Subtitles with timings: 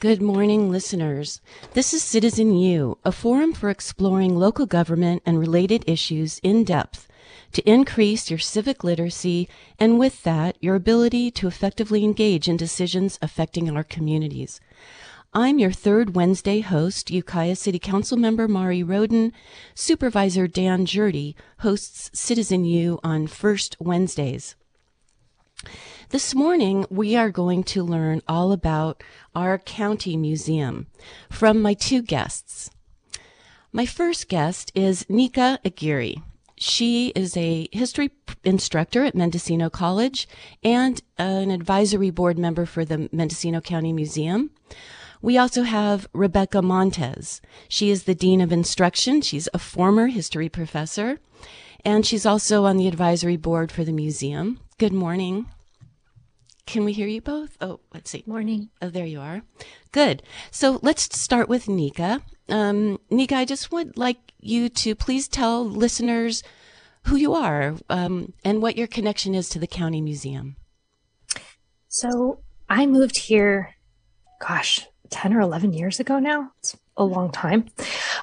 [0.00, 1.42] Good morning, listeners.
[1.74, 7.06] This is Citizen U, a forum for exploring local government and related issues in depth
[7.52, 9.46] to increase your civic literacy
[9.78, 14.58] and with that, your ability to effectively engage in decisions affecting our communities.
[15.34, 19.34] I'm your third Wednesday host, Ukiah City Council member Mari Rodin.
[19.74, 24.56] Supervisor Dan Gjerde hosts Citizen U on first Wednesdays.
[26.10, 29.00] This morning, we are going to learn all about
[29.32, 30.88] our county museum
[31.30, 32.68] from my two guests.
[33.70, 36.16] My first guest is Nika Aguirre.
[36.56, 38.10] She is a history
[38.42, 40.26] instructor at Mendocino College
[40.64, 44.50] and an advisory board member for the Mendocino County Museum.
[45.22, 47.40] We also have Rebecca Montez.
[47.68, 49.20] She is the Dean of Instruction.
[49.20, 51.20] She's a former history professor,
[51.84, 54.58] and she's also on the advisory board for the museum.
[54.76, 55.46] Good morning.
[56.70, 57.56] Can we hear you both?
[57.60, 58.22] Oh, let's see.
[58.28, 58.70] Morning.
[58.80, 59.42] Oh, there you are.
[59.90, 60.22] Good.
[60.52, 62.22] So let's start with Nika.
[62.48, 66.44] Um, Nika, I just would like you to please tell listeners
[67.06, 70.54] who you are um, and what your connection is to the county museum.
[71.88, 73.74] So I moved here,
[74.40, 76.52] gosh, 10 or 11 years ago now.
[76.60, 77.66] It's a long time.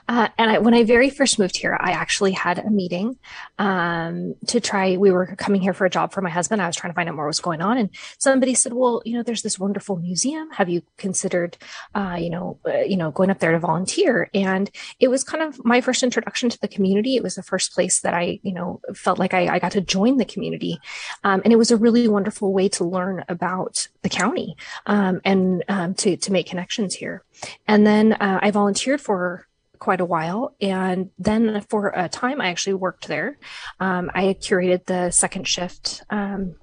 [0.07, 3.17] Uh, and I, when I very first moved here, I actually had a meeting
[3.57, 4.95] um, to try.
[4.97, 6.61] We were coming here for a job for my husband.
[6.61, 9.01] I was trying to find out more what was going on, and somebody said, "Well,
[9.03, 10.51] you know, there's this wonderful museum.
[10.51, 11.57] Have you considered,
[11.95, 14.69] uh, you know, uh, you know, going up there to volunteer?" And
[14.99, 17.15] it was kind of my first introduction to the community.
[17.15, 19.81] It was the first place that I, you know, felt like I, I got to
[19.81, 20.79] join the community,
[21.23, 25.63] um, and it was a really wonderful way to learn about the county um, and
[25.67, 27.23] um, to to make connections here.
[27.67, 29.47] And then uh, I volunteered for
[29.79, 30.55] quite a while.
[30.59, 33.37] And then for a time, I actually worked there.
[33.79, 36.55] Um, I curated the second shift um,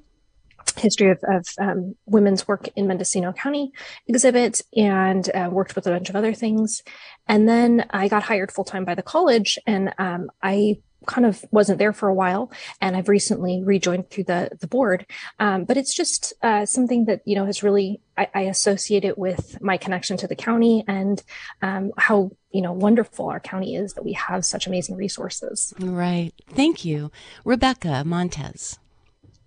[0.76, 3.72] history of, of um, women's work in Mendocino County
[4.06, 6.82] exhibit and uh, worked with a bunch of other things.
[7.26, 11.44] And then I got hired full time by the college and um, I kind of
[11.50, 12.50] wasn't there for a while
[12.80, 15.06] and I've recently rejoined through the, the board.
[15.38, 19.18] Um, but it's just uh, something that, you know, has really, I, I, associate it
[19.18, 21.22] with my connection to the county and
[21.62, 25.74] um, how, you know, wonderful our county is that we have such amazing resources.
[25.78, 26.32] Right.
[26.48, 27.10] Thank you.
[27.44, 28.78] Rebecca Montez.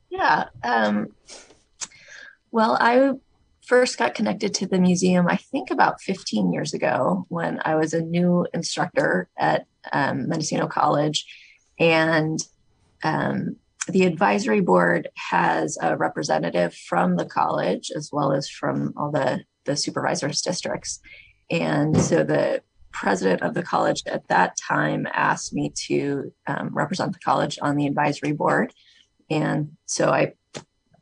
[0.10, 0.46] Yeah.
[0.64, 1.10] Um,
[2.52, 3.12] well, I
[3.68, 7.94] first got connected to the museum, I think about 15 years ago when I was
[7.94, 11.26] a new instructor at um, Mendocino College
[11.78, 12.40] and
[13.04, 13.58] um,
[13.88, 19.44] the advisory board has a representative from the college as well as from all the,
[19.66, 21.00] the supervisors districts.
[21.50, 27.14] And so the president of the college at that time asked me to um, represent
[27.14, 28.74] the college on the advisory board.
[29.30, 30.34] And so I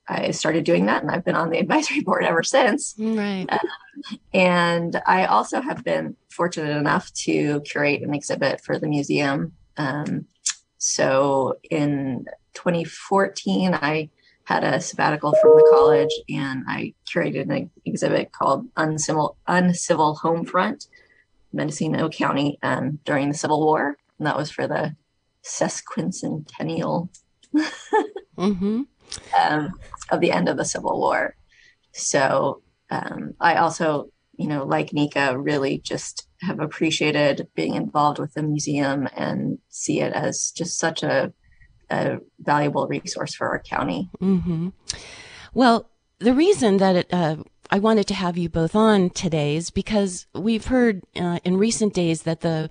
[0.08, 2.96] I started doing that and I've been on the advisory board ever since.
[2.98, 3.48] Right.
[3.50, 9.54] Um, and I also have been fortunate enough to curate an exhibit for the museum
[9.78, 10.28] um,
[10.78, 14.10] so in 2014, I
[14.44, 20.46] had a sabbatical from the college and I curated an exhibit called Uncivil, Uncivil Home
[20.46, 20.88] Front,
[21.52, 23.98] Mendocino County um, during the Civil War.
[24.20, 24.96] And that was for the
[25.44, 27.10] sesquicentennial
[28.38, 28.82] mm-hmm.
[29.40, 29.80] um,
[30.10, 31.36] of the end of the Civil War.
[31.94, 38.34] So um, I also, you know, like Nika, really just have appreciated being involved with
[38.34, 41.34] the museum and see it as just such a,
[41.90, 44.10] a valuable resource for our county.
[44.22, 44.70] Mm-hmm.
[45.54, 47.38] Well, the reason that it, uh,
[47.72, 51.94] I wanted to have you both on today is because we've heard uh, in recent
[51.94, 52.70] days that the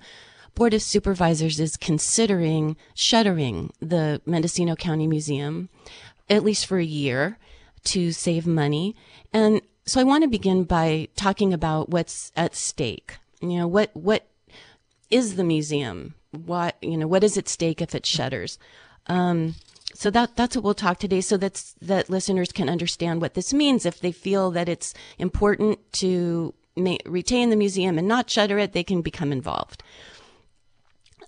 [0.55, 5.69] Board of Supervisors is considering shuttering the Mendocino County Museum,
[6.29, 7.37] at least for a year,
[7.85, 8.95] to save money.
[9.33, 13.17] And so I want to begin by talking about what's at stake.
[13.41, 14.25] You know, what, what
[15.11, 16.15] is the museum?
[16.31, 18.57] What, you know, what is at stake if it shutters?
[19.07, 19.55] Um,
[19.93, 23.53] so that that's what we'll talk today so that's that listeners can understand what this
[23.53, 28.59] means if they feel that it's important to ma- retain the museum and not shutter
[28.59, 29.83] it they can become involved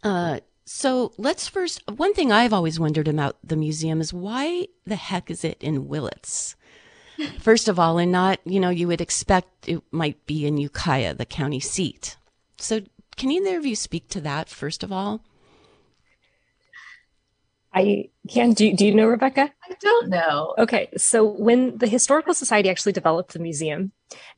[0.08, 4.96] uh, so let's first one thing i've always wondered about the museum is why the
[4.96, 6.56] heck is it in willits
[7.40, 11.14] first of all, and not, you know, you would expect it might be in Ukiah,
[11.14, 12.18] the county seat.
[12.58, 12.82] So
[13.16, 15.22] can either of you speak to that, first of all?
[17.74, 18.54] I can.
[18.54, 19.52] Do, do you know, Rebecca?
[19.64, 20.56] I don't know.
[20.58, 20.90] Okay.
[20.98, 23.92] So, when the Historical Society actually developed the museum,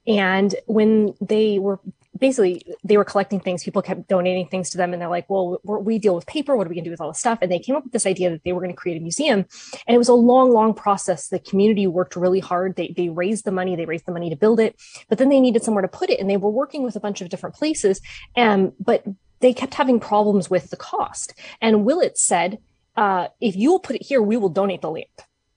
[0.06, 1.80] and when they were
[2.20, 3.64] basically they were collecting things.
[3.64, 6.56] People kept donating things to them and they're like well we deal with paper.
[6.56, 7.40] What are we going to do with all this stuff?
[7.42, 9.46] And they came up with this idea that they were going to create a museum.
[9.88, 11.28] And it was a long long process.
[11.28, 12.76] The community worked really hard.
[12.76, 13.76] They, they raised the money.
[13.76, 14.76] They raised the money to build it.
[15.08, 17.22] But then they needed somewhere to put it and they were working with a bunch
[17.22, 18.02] of different places.
[18.36, 19.04] And but
[19.40, 21.34] they kept having problems with the cost.
[21.62, 22.60] And Willits said
[22.96, 25.06] uh, if you will put it here we will donate the land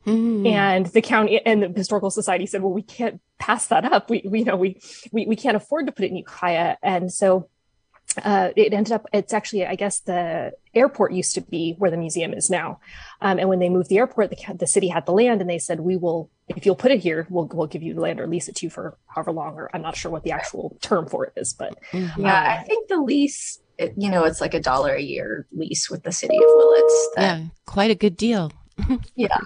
[0.07, 0.47] Mm.
[0.47, 4.11] And the county and the historical society said, well, we can't pass that up.
[4.11, 4.81] We, we you know, we,
[5.13, 6.77] we, we can't afford to put it in Ukiah.
[6.83, 7.49] And so,
[8.23, 11.97] uh, it ended up, it's actually, I guess the airport used to be where the
[11.97, 12.81] museum is now.
[13.23, 15.59] Um, and when they moved the airport, the, the city had the land and they
[15.59, 18.27] said, we will, if you'll put it here, we'll, we'll give you the land or
[18.27, 21.07] lease it to you for however long, or I'm not sure what the actual term
[21.07, 21.79] for it is, but.
[21.93, 22.23] Mm-hmm.
[22.23, 25.47] Yeah, uh, I think the lease, it, you know, it's like a dollar a year
[25.53, 27.09] lease with the city of Willits.
[27.17, 28.53] That, yeah, quite a good deal.
[29.15, 29.37] yeah.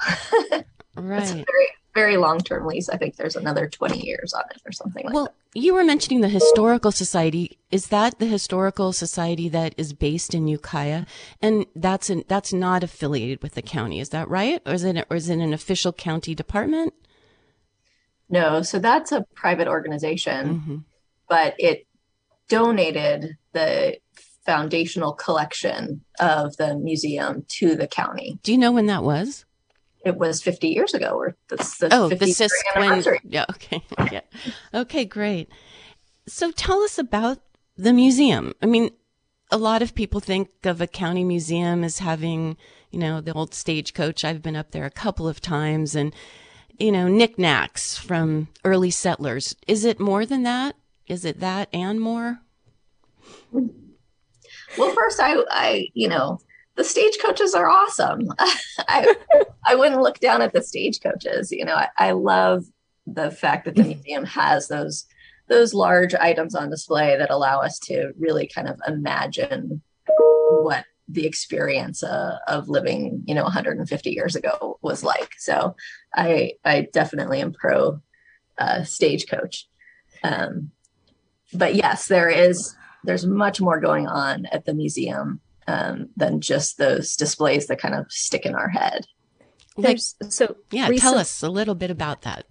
[0.96, 1.22] right.
[1.22, 2.88] It's very, very long term lease.
[2.88, 5.34] I think there's another 20 years on it or something like well, that.
[5.54, 7.58] Well, you were mentioning the Historical Society.
[7.70, 11.06] Is that the Historical Society that is based in Ukiah?
[11.40, 14.00] And that's an, that's not affiliated with the county.
[14.00, 14.60] Is that right?
[14.66, 16.94] Or is it, or is it an official county department?
[18.28, 18.62] No.
[18.62, 20.76] So that's a private organization, mm-hmm.
[21.28, 21.86] but it
[22.48, 23.98] donated the
[24.46, 28.38] foundational collection of the museum to the county.
[28.42, 29.44] Do you know when that was?
[30.04, 33.82] It was 50 years ago, or the, the oh, the CISC when, yeah, okay,
[34.12, 34.20] yeah,
[34.72, 35.50] okay, great.
[36.28, 37.40] So tell us about
[37.76, 38.54] the museum.
[38.62, 38.90] I mean,
[39.50, 42.56] a lot of people think of a county museum as having,
[42.92, 44.24] you know, the old stagecoach.
[44.24, 46.14] I've been up there a couple of times, and
[46.78, 49.56] you know, knickknacks from early settlers.
[49.66, 50.76] Is it more than that?
[51.08, 52.40] Is it that and more?
[54.78, 56.38] Well, first, I, I, you know,
[56.76, 58.28] the stage coaches are awesome.
[58.78, 59.14] I,
[59.66, 61.50] I wouldn't look down at the stage coaches.
[61.50, 62.64] You know, I, I love
[63.06, 65.06] the fact that the museum has those
[65.48, 69.80] those large items on display that allow us to really kind of imagine
[70.48, 75.34] what the experience uh, of living, you know, 150 years ago was like.
[75.38, 75.76] So,
[76.14, 78.00] I I definitely am pro
[78.58, 79.68] uh, stagecoach.
[80.24, 80.72] Um,
[81.52, 82.74] but yes, there is
[83.06, 87.94] there's much more going on at the museum um, than just those displays that kind
[87.94, 89.06] of stick in our head.
[89.78, 92.46] There's so yeah, recent, tell us a little bit about that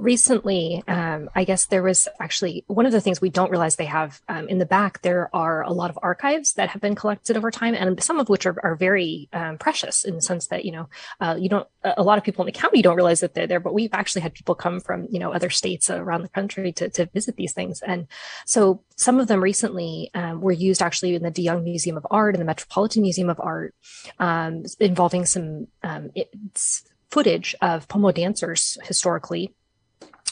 [0.00, 3.84] recently, um, I guess there was actually one of the things we don't realize they
[3.84, 5.02] have um, in the back.
[5.02, 8.28] There are a lot of archives that have been collected over time, and some of
[8.28, 10.88] which are, are very um, precious in the sense that you know
[11.20, 11.68] uh, you don't.
[11.84, 14.22] A lot of people in the county don't realize that they're there, but we've actually
[14.22, 17.52] had people come from you know other states around the country to to visit these
[17.52, 18.06] things, and
[18.46, 22.06] so some of them recently um, were used actually in the De Young Museum of
[22.10, 23.74] Art and the Metropolitan Museum of Art,
[24.18, 26.10] um, involving some um,
[27.10, 29.54] footage of Pomo dancers historically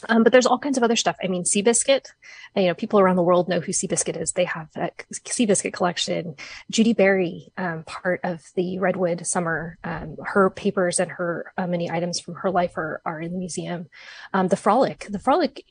[0.07, 1.17] um, but there's all kinds of other stuff.
[1.23, 2.07] I mean, Seabiscuit,
[2.55, 4.31] you know, people around the world know who Seabiscuit is.
[4.31, 6.35] They have a Seabiscuit collection.
[6.71, 11.89] Judi Bari, um, part of the Redwood Summer, um, her papers and her uh, many
[11.89, 13.87] items from her life are, are in the museum.
[14.33, 15.63] Um, the Frolic, the Frolic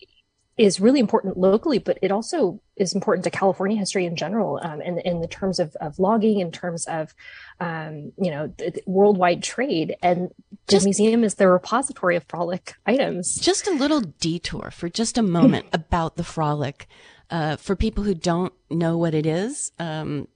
[0.58, 4.82] is really important locally, but it also is important to California history in general, um,
[4.82, 7.14] in, in the terms of, of logging, in terms of,
[7.60, 9.96] um, you know, the worldwide trade.
[10.02, 10.32] And
[10.68, 13.36] just, the museum is the repository of frolic items.
[13.36, 16.86] Just a little detour for just a moment about the frolic.
[17.30, 20.26] Uh, for people who don't know what it is, um,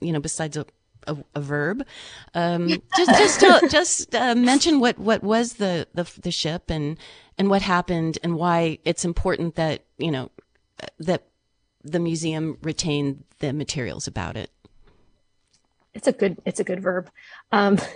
[0.00, 0.66] you know, besides a
[1.06, 1.84] a, a verb.
[2.34, 6.98] Um, just just uh, just uh, mention what what was the, the the ship and
[7.38, 10.30] and what happened and why it's important that you know
[10.98, 11.24] that
[11.82, 14.50] the museum retain the materials about it.
[15.94, 17.10] It's a good it's a good verb.
[17.50, 17.78] Um,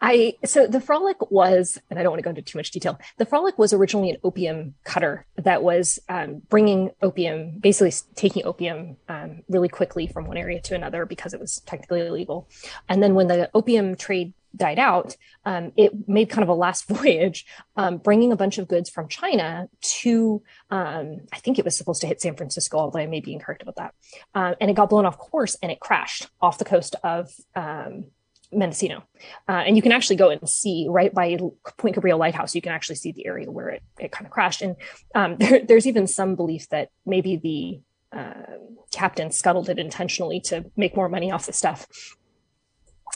[0.00, 2.98] I so the Frolic was, and I don't want to go into too much detail.
[3.16, 8.98] The Frolic was originally an opium cutter that was um, bringing opium, basically taking opium
[9.08, 12.48] um, really quickly from one area to another because it was technically illegal.
[12.86, 16.86] And then when the opium trade died out, um, it made kind of a last
[16.88, 17.46] voyage,
[17.76, 22.00] um, bringing a bunch of goods from China to, um, I think it was supposed
[22.02, 23.94] to hit San Francisco, although I may be incorrect about that.
[24.34, 28.06] Uh, and it got blown off course and it crashed off the coast of um,
[28.52, 29.04] Mendocino.
[29.48, 31.36] Uh, and you can actually go and see right by
[31.76, 34.62] Point Cabrillo Lighthouse, you can actually see the area where it, it kind of crashed.
[34.62, 34.76] And
[35.14, 37.80] um, there, there's even some belief that maybe the
[38.16, 38.58] uh,
[38.92, 41.86] captain scuttled it intentionally to make more money off the stuff.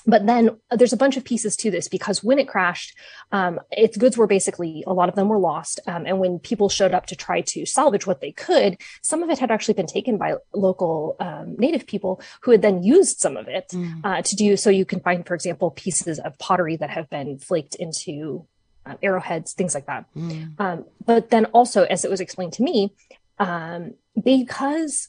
[0.08, 2.96] But then uh, there's a bunch of pieces to this because when it crashed,
[3.30, 5.80] um, its goods were basically a lot of them were lost.
[5.86, 9.28] Um, and when people showed up to try to salvage what they could, some of
[9.28, 13.36] it had actually been taken by local um, native people who had then used some
[13.36, 14.00] of it mm.
[14.02, 14.56] uh, to do.
[14.56, 18.46] So you can find, for example, pieces of pottery that have been flaked into
[18.86, 20.06] uh, arrowheads, things like that.
[20.16, 20.86] Mm.
[21.04, 22.94] but then also, as it was explained to me,
[23.38, 23.92] um,
[24.24, 25.08] because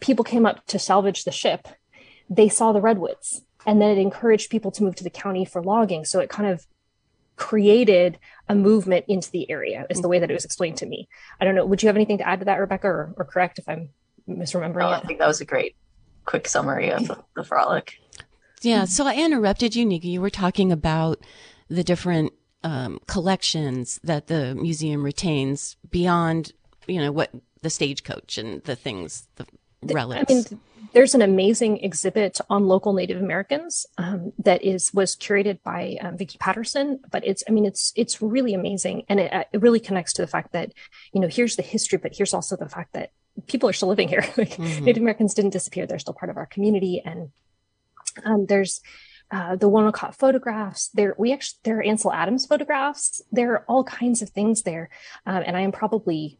[0.00, 1.68] people came up to salvage the ship,
[2.30, 5.62] they saw the redwoods and then it encouraged people to move to the county for
[5.62, 6.06] logging.
[6.06, 6.66] So it kind of
[7.36, 11.06] created a movement into the area is the way that it was explained to me.
[11.38, 13.60] I don't know would you have anything to add to that rebecca or, or correct
[13.60, 13.90] if i'm
[14.28, 15.76] misremembering oh, i think that was a great
[16.24, 18.00] quick summary of the, the frolic.
[18.62, 21.20] Yeah so i interrupted you nika you were talking about
[21.68, 22.32] the different
[22.64, 26.52] um, collections that the museum retains beyond
[26.88, 27.30] you know what
[27.62, 29.46] the stagecoach and the things the
[29.94, 30.60] relics I mean,
[30.92, 36.16] there's an amazing exhibit on local Native Americans um, that is was curated by um,
[36.16, 37.00] Vicki Patterson.
[37.10, 40.28] But it's, I mean, it's it's really amazing, and it, it really connects to the
[40.28, 40.72] fact that
[41.12, 43.12] you know here's the history, but here's also the fact that
[43.46, 44.22] people are still living here.
[44.36, 44.84] like mm-hmm.
[44.84, 47.30] Native Americans didn't disappear; they're still part of our community, and
[48.24, 48.80] um, there's
[49.30, 50.88] uh, the Woneqat photographs.
[50.94, 53.22] There, we actually there are Ansel Adams photographs.
[53.30, 54.90] There are all kinds of things there,
[55.26, 56.38] um, and I am probably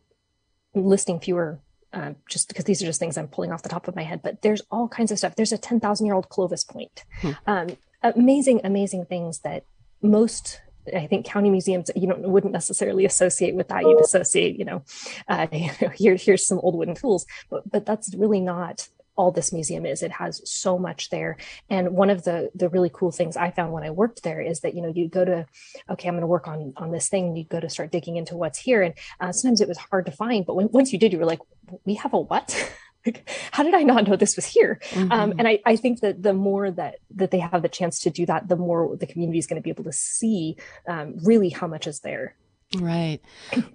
[0.75, 1.61] listing fewer
[1.92, 4.21] uh, just because these are just things I'm pulling off the top of my head,
[4.23, 5.35] but there's all kinds of stuff.
[5.37, 7.04] There's a 10,000 year old Clovis Point.
[7.21, 7.30] Hmm.
[7.47, 7.68] Um,
[8.02, 9.64] amazing, amazing things that
[10.02, 10.61] most
[10.95, 13.83] I think county museums you don't wouldn't necessarily associate with that.
[13.83, 14.83] You'd associate, you know,
[15.28, 15.47] uh,
[15.95, 20.02] here here's some old wooden tools, but but that's really not all this museum is.
[20.02, 21.37] It has so much there.
[21.68, 24.60] And one of the the really cool things I found when I worked there is
[24.60, 25.46] that you know you go to
[25.90, 27.37] okay, I'm going to work on on this thing.
[27.37, 30.12] You go to start digging into what's here, and uh, sometimes it was hard to
[30.12, 30.46] find.
[30.46, 31.40] But when, once you did, you were like,
[31.84, 32.72] we have a what?
[33.06, 34.80] like, how did I not know this was here?
[34.94, 35.12] Um, mm-hmm.
[35.12, 38.10] Um, and I, I, think that the more that that they have the chance to
[38.10, 40.56] do that, the more the community is going to be able to see
[40.87, 42.37] um, really how much is there.
[42.76, 43.20] Right.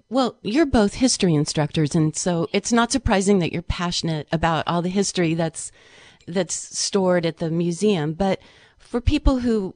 [0.08, 4.82] Well, you're both history instructors, and so it's not surprising that you're passionate about all
[4.82, 5.72] the history that's
[6.28, 8.12] that's stored at the museum.
[8.12, 8.40] But
[8.78, 9.74] for people who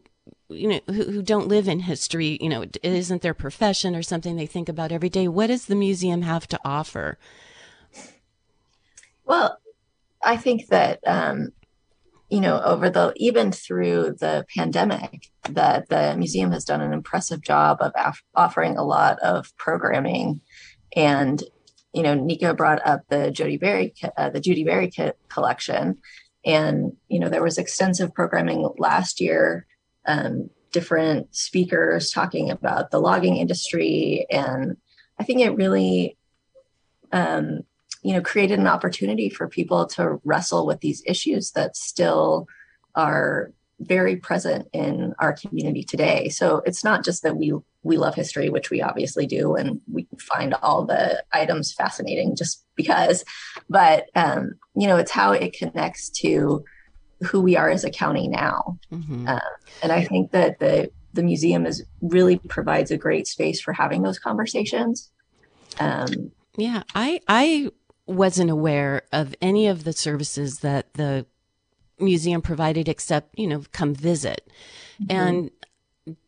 [0.49, 4.03] you know who, who don't live in history, you know, it isn't their profession or
[4.03, 5.27] something they think about every day.
[5.27, 7.19] What does the museum have to offer?
[9.25, 9.59] Well,
[10.23, 11.53] I think that um,
[12.29, 17.43] you know, over the even through the pandemic, that the museum has done an impressive
[17.43, 20.41] job of af- offering a lot of programming.
[20.95, 21.43] And
[21.95, 24.93] you know, Nika brought up the Jody Berry, uh, the Judi Bari
[25.29, 25.99] collection,
[26.45, 29.67] and you know, there was extensive programming last year.
[30.07, 34.77] Um, different speakers talking about the logging industry, and
[35.19, 36.19] I think it really
[37.11, 37.61] um,
[38.09, 42.47] you know created an opportunity for people to wrestle with these issues that still
[42.95, 46.31] are very present in our community today.
[46.31, 50.07] So it's not just that we we love history which we obviously do and we
[50.19, 53.25] find all the items fascinating just because
[53.69, 56.65] but um, you know it's how it connects to
[57.21, 58.79] who we are as a county now.
[58.91, 59.29] Mm-hmm.
[59.29, 59.51] uh,
[59.83, 64.03] and i think that the the museum is really provides a great space for having
[64.03, 65.11] those conversations.
[65.79, 67.71] Um, yeah i i
[68.09, 71.27] wasn't aware of any of the services that the
[71.99, 74.51] museum provided except, you know, come visit.
[75.03, 75.13] Mm-hmm.
[75.13, 75.51] And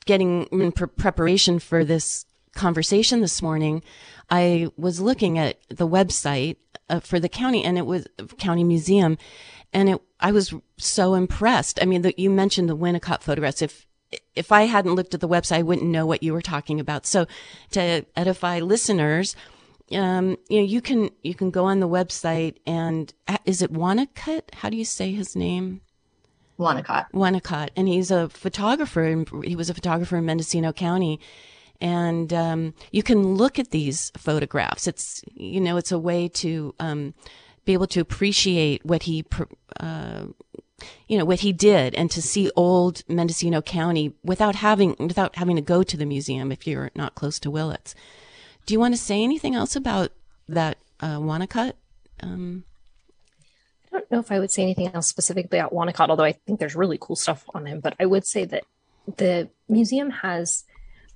[0.04, 3.82] getting in pre- preparation for this conversation this morning,
[4.28, 6.56] I was looking at the website
[6.88, 8.06] uh, for the county and it was
[8.38, 9.16] county museum
[9.72, 11.80] and it, I was so impressed.
[11.80, 13.62] I mean, the, you mentioned the Woneqat photographs.
[13.62, 13.86] If,
[14.34, 17.06] if I hadn't looked at the website, I wouldn't know what you were talking about.
[17.06, 17.26] So
[17.70, 19.36] to edify listeners,
[19.92, 23.72] um, you know, you can you can go on the website and uh, is it
[23.72, 24.54] Woneqat?
[24.54, 25.80] How do you say his name?
[26.58, 27.06] Woneqat.
[27.12, 29.24] Woneqat, and he's a photographer.
[29.42, 31.18] He was a photographer in Mendocino County,
[31.80, 34.86] and um, you can look at these photographs.
[34.86, 37.14] It's you know, it's a way to um,
[37.64, 39.24] be able to appreciate what he.
[39.78, 40.26] Uh,
[41.08, 45.56] you know what he did and to see old Mendocino County without having without having
[45.56, 47.94] to go to the museum if you're not close to Willits.
[48.66, 50.12] Do you want to say anything else about
[50.48, 51.18] that uh?
[52.22, 52.64] Um,
[53.92, 56.60] I don't know if I would say anything else specifically about Woneqat, although I think
[56.60, 57.80] there's really cool stuff on him.
[57.80, 58.64] But I would say that
[59.16, 60.64] the museum has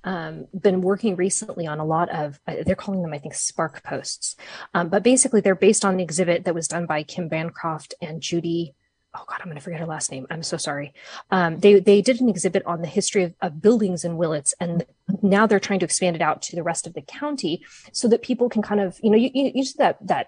[0.03, 3.83] um, been working recently on a lot of, uh, they're calling them, I think, spark
[3.83, 4.35] posts.
[4.73, 8.21] Um, but basically, they're based on an exhibit that was done by Kim Bancroft and
[8.21, 8.73] Judy
[9.15, 10.27] oh god i'm going to forget her last name.
[10.29, 10.93] I'm so sorry.
[11.31, 14.85] Um, they they did an exhibit on the history of, of, buildings in willits and
[15.21, 18.21] now they're trying to expand it out to the rest of the county so that
[18.21, 20.27] people can kind of you know you, you, you see that that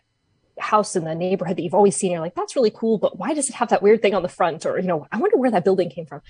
[0.60, 2.12] house in the neighborhood that you've always seen.
[2.12, 4.30] You're like, that's really cool, but why does it have that weird thing on the
[4.30, 4.66] front?
[4.66, 6.22] Or, you know, I wonder where that building came from.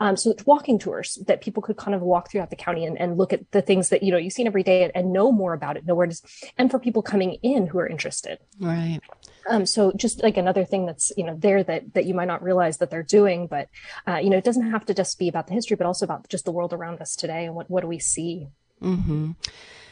[0.00, 2.98] Um, so it's walking tours that people could kind of walk throughout the county and,
[2.98, 5.32] and look at the things that, you know, you've seen every day and, and know
[5.32, 6.22] more about it, know where it is.
[6.58, 8.38] And for people coming in who are interested.
[8.60, 9.00] Right.
[9.48, 12.42] Um, so just like another thing that's you know there that that you might not
[12.42, 13.68] realize that they're doing, but
[14.06, 16.28] uh, you know it doesn't have to just be about the history, but also about
[16.28, 18.48] just the world around us today and what what do we see.
[18.82, 19.32] Mm-hmm.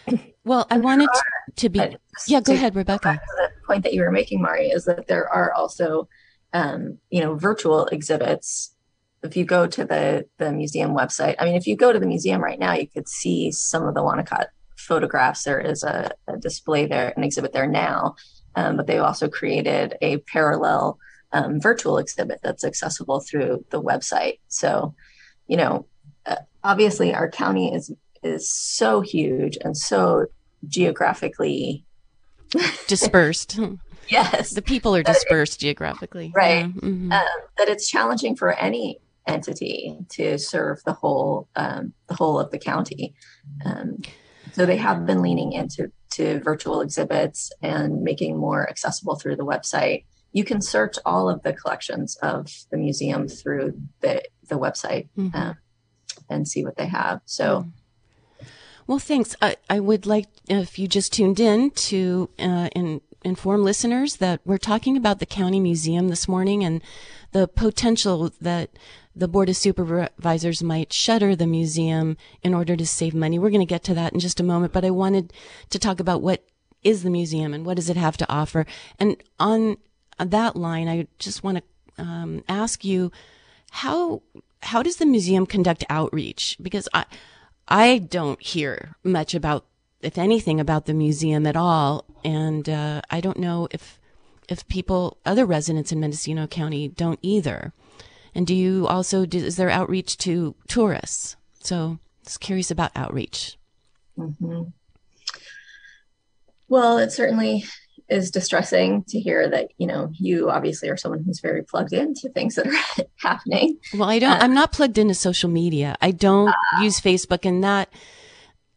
[0.44, 1.08] Well, I wanted
[1.56, 1.80] to be.
[2.26, 3.18] Yeah, go ahead, Rebecca.
[3.66, 6.08] Point that you were making, Mari, is that there are also,
[6.52, 8.74] um, you know, virtual exhibits.
[9.22, 12.06] If you go to the the museum website, I mean, if you go to the
[12.06, 15.44] museum right now, you could see some of the Wanacott photographs.
[15.44, 18.16] There is a, a display there, an exhibit there now,
[18.54, 20.98] um, but they've also created a parallel
[21.32, 24.38] um, virtual exhibit that's accessible through the website.
[24.48, 24.94] So,
[25.46, 25.86] you know,
[26.26, 27.92] uh, obviously our county is
[28.22, 30.26] is so huge and so
[30.66, 31.84] geographically
[32.86, 33.58] dispersed.
[34.08, 36.60] yes, the people are dispersed it, geographically, right?
[36.60, 36.66] Yeah.
[36.66, 37.12] Mm-hmm.
[37.12, 37.26] Um,
[37.58, 42.58] that it's challenging for any entity to serve the whole um, the whole of the
[42.58, 43.14] county.
[43.64, 44.02] Um,
[44.52, 49.44] so they have been leaning into to virtual exhibits and making more accessible through the
[49.44, 50.04] website.
[50.32, 55.36] You can search all of the collections of the museum through the the website mm-hmm.
[55.36, 55.56] um,
[56.28, 57.20] and see what they have.
[57.24, 57.60] So.
[57.60, 57.68] Mm-hmm
[58.86, 59.34] well, thanks.
[59.40, 64.40] I, I would like, if you just tuned in, to uh, in, inform listeners that
[64.44, 66.82] we're talking about the county museum this morning and
[67.32, 68.70] the potential that
[69.16, 73.38] the board of supervisors might shutter the museum in order to save money.
[73.38, 75.32] We're going to get to that in just a moment, but I wanted
[75.70, 76.44] to talk about what
[76.82, 78.66] is the museum and what does it have to offer.
[78.98, 79.78] And on
[80.18, 83.10] that line, I just want to um, ask you
[83.70, 84.22] how
[84.62, 86.56] how does the museum conduct outreach?
[86.60, 87.04] Because I
[87.68, 89.66] I don't hear much about,
[90.00, 93.98] if anything, about the museum at all, and uh, I don't know if
[94.48, 97.72] if people, other residents in Mendocino County, don't either.
[98.34, 101.36] And do you also do, is there outreach to tourists?
[101.60, 103.56] So, just curious about outreach.
[104.18, 104.64] Mm-hmm.
[106.68, 107.64] Well, it certainly
[108.08, 112.28] is distressing to hear that you know you obviously are someone who's very plugged into
[112.28, 113.78] things that are happening.
[113.94, 115.96] Well i don't uh, i'm not plugged into social media.
[116.00, 117.92] I don't uh, use facebook and that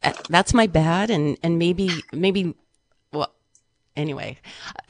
[0.03, 2.55] uh, that's my bad and and maybe maybe
[3.11, 3.33] well
[3.95, 4.37] anyway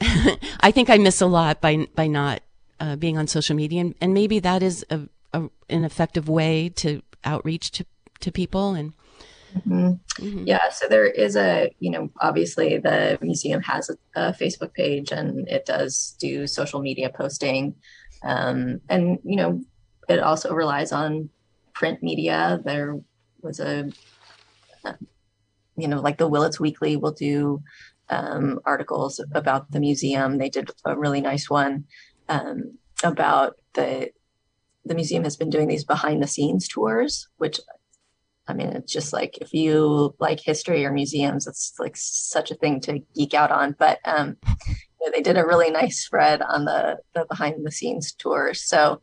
[0.60, 2.40] i think i miss a lot by by not
[2.80, 5.00] uh, being on social media and, and maybe that is a,
[5.32, 7.84] a, an effective way to outreach to
[8.20, 8.92] to people and
[9.56, 9.88] Mm-hmm.
[10.24, 10.46] Mm-hmm.
[10.46, 15.10] Yeah, so there is a, you know, obviously the museum has a, a Facebook page
[15.12, 17.74] and it does do social media posting.
[18.22, 19.62] Um, and, you know,
[20.08, 21.30] it also relies on
[21.72, 22.60] print media.
[22.64, 22.98] There
[23.42, 23.90] was a,
[24.84, 24.94] a
[25.76, 27.62] you know, like the Willits Weekly will do
[28.10, 30.38] um, articles about the museum.
[30.38, 31.84] They did a really nice one
[32.28, 34.10] um, about the
[34.84, 37.60] the museum has been doing these behind the scenes tours, which
[38.48, 42.54] I mean, it's just like if you like history or museums, it's like such a
[42.54, 43.76] thing to geek out on.
[43.78, 44.36] But um,
[45.12, 48.54] they did a really nice spread on the the behind the scenes tour.
[48.54, 49.00] So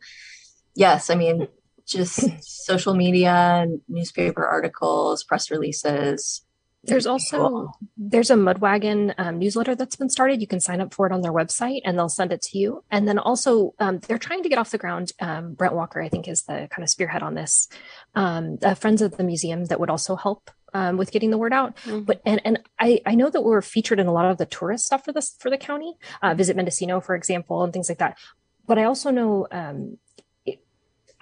[0.74, 1.48] yes, I mean,
[1.86, 6.45] just social media, newspaper articles, press releases,
[6.86, 7.78] there's also cool.
[7.96, 10.40] there's a Mudwagon um, newsletter that's been started.
[10.40, 12.84] You can sign up for it on their website, and they'll send it to you.
[12.90, 15.12] And then also, um, they're trying to get off the ground.
[15.20, 17.68] Um, Brent Walker, I think, is the kind of spearhead on this.
[18.14, 21.52] Um, uh, Friends of the Museum that would also help um, with getting the word
[21.52, 21.76] out.
[21.76, 22.00] Mm-hmm.
[22.00, 24.86] But and and I I know that we're featured in a lot of the tourist
[24.86, 25.94] stuff for this for the county.
[26.22, 28.18] Uh, Visit Mendocino, for example, and things like that.
[28.66, 29.98] But I also know um,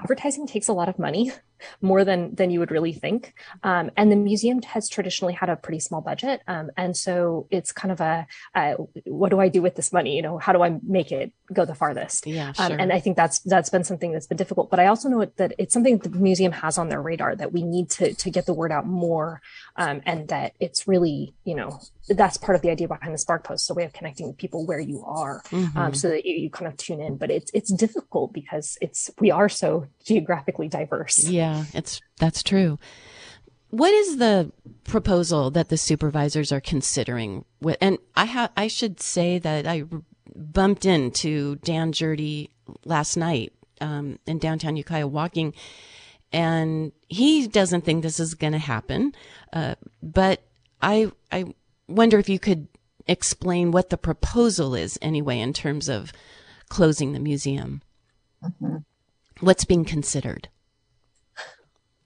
[0.01, 1.33] advertising takes a lot of money
[1.81, 3.35] more than than you would really think.
[3.63, 7.73] Um, and the museum has traditionally had a pretty small budget, um, and so it's
[7.73, 8.73] kind of a, a,
[9.05, 10.17] what do I do with this money?
[10.17, 12.27] You know, how do I make it go the farthest?
[12.27, 12.65] Yeah, um, sure.
[12.67, 14.71] um, and I think that's that's been something that's been difficult.
[14.71, 17.53] But I also know that it's something that the museum has on their radar that
[17.53, 19.41] we need to to get the word out more,
[19.77, 23.45] um, and that it's really you know that's part of the idea behind the spark
[23.45, 23.67] post.
[23.67, 25.93] So way of connecting with people where you are, um, mm-hmm.
[25.95, 27.17] so that you, you kind of tune in.
[27.17, 31.29] But it's it's difficult because it's we are so geographically diverse.
[31.29, 31.65] Yeah.
[31.73, 32.79] It's that's true.
[33.71, 34.53] What is the
[34.85, 37.45] proposal that the supervisors are considering?
[37.81, 39.85] And I have I should say that I
[40.37, 42.51] bumped into Dan Gjerde
[42.85, 45.55] last night um, in downtown Ukiah walking,
[46.33, 49.13] and he doesn't think this is going to happen.
[49.53, 50.43] Uh, but
[50.81, 51.47] I I
[51.89, 52.69] wonder if you could
[53.07, 56.13] explain what the proposal is anyway in terms of
[56.69, 57.83] closing the museum.
[58.43, 58.77] Mm-hmm.
[59.45, 60.49] What's being considered?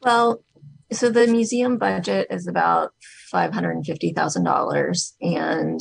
[0.03, 0.43] Well,
[0.91, 2.93] so the museum budget is about
[3.31, 5.81] five hundred and fifty thousand dollars and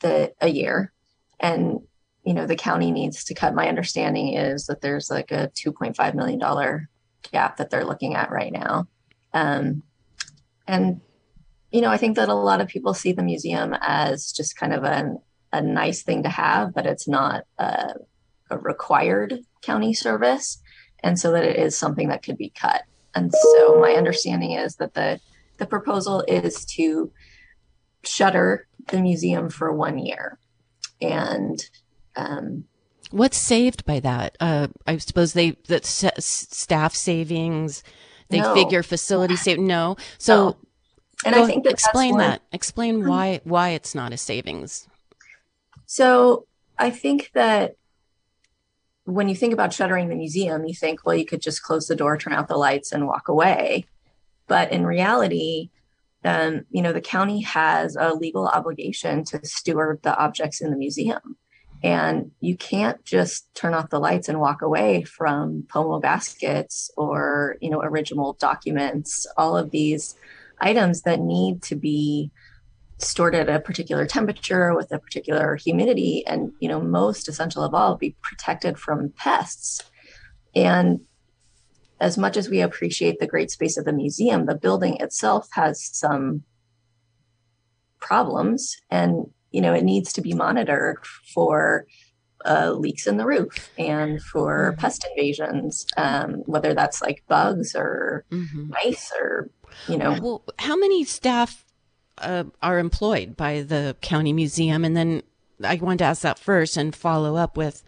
[0.00, 0.92] the a year,
[1.38, 1.80] and
[2.24, 3.54] you know the county needs to cut.
[3.54, 6.88] My understanding is that there's like a 2.5 million dollar
[7.30, 8.88] gap that they're looking at right now.
[9.32, 9.82] Um,
[10.66, 11.00] and
[11.70, 14.72] you know i think that a lot of people see the museum as just kind
[14.72, 15.18] of an,
[15.52, 17.94] a nice thing to have but it's not a,
[18.50, 20.58] a required county service
[21.02, 22.82] and so that it is something that could be cut
[23.14, 25.20] and so my understanding is that the
[25.58, 27.10] the proposal is to
[28.04, 30.38] shutter the museum for one year
[31.00, 31.64] and
[32.16, 32.64] um,
[33.10, 34.36] what's saved by that?
[34.40, 37.82] Uh, I suppose they that s- staff savings.
[38.30, 38.54] They No.
[38.54, 39.58] figure facility save.
[39.58, 40.56] No, so No.
[41.26, 42.40] and I think that explain that.
[42.52, 44.88] Explain why why it's not a savings.
[45.84, 46.46] So
[46.78, 47.76] I think that
[49.06, 51.96] when you think about shuttering the museum, you think, well, you could just close the
[51.96, 53.86] door, turn out the lights, and walk away.
[54.48, 55.70] But in reality,
[56.24, 60.76] um, you know, the county has a legal obligation to steward the objects in the
[60.76, 61.36] museum.
[61.84, 67.56] And you can't just turn off the lights and walk away from Pomo baskets or,
[67.60, 70.16] you know, original documents, all of these
[70.60, 72.32] items that need to be
[72.98, 77.74] stored at a particular temperature with a particular humidity and you know most essential of
[77.74, 79.82] all be protected from pests
[80.54, 81.00] and
[82.00, 85.90] as much as we appreciate the great space of the museum the building itself has
[85.92, 86.42] some
[88.00, 90.96] problems and you know it needs to be monitored
[91.34, 91.86] for
[92.44, 94.78] uh, leaks in the roof and for Mhm.
[94.78, 98.68] pest invasions um, whether that's like bugs or Mhm.
[98.68, 99.50] mice or
[99.86, 101.64] you know Well, how many staff
[102.18, 104.84] uh, are employed by the county museum?
[104.84, 105.22] And then
[105.62, 107.82] I wanted to ask that first and follow up with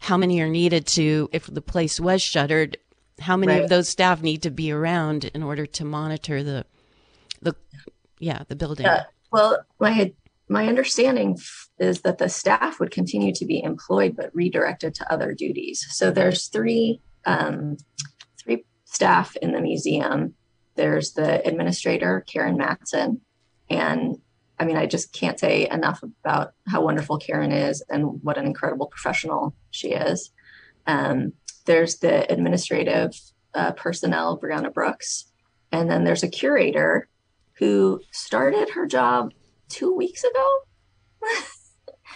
[0.00, 2.76] how many are needed to, if the place was shuttered,
[3.20, 3.62] how many Right.
[3.62, 6.66] of those staff need to be around in order to monitor the,
[7.40, 7.54] the,
[8.18, 8.86] yeah, the building?
[9.32, 10.12] Well, my
[10.46, 15.10] my understanding f- is that the staff would continue to be employed but redirected to
[15.12, 15.86] other duties.
[15.90, 17.78] So there's three um,
[18.38, 20.34] three staff in the museum.
[20.76, 23.22] There's the administrator Karen Matson,
[23.70, 24.18] and
[24.58, 28.46] I mean I just can't say enough about how wonderful Karen is and what an
[28.46, 30.30] incredible professional she is.
[30.86, 31.32] Um,
[31.66, 33.12] there's the administrative
[33.54, 35.26] uh, personnel Brianna Brooks,
[35.72, 37.08] and then there's a curator
[37.54, 39.32] who started her job
[39.68, 40.48] two weeks ago.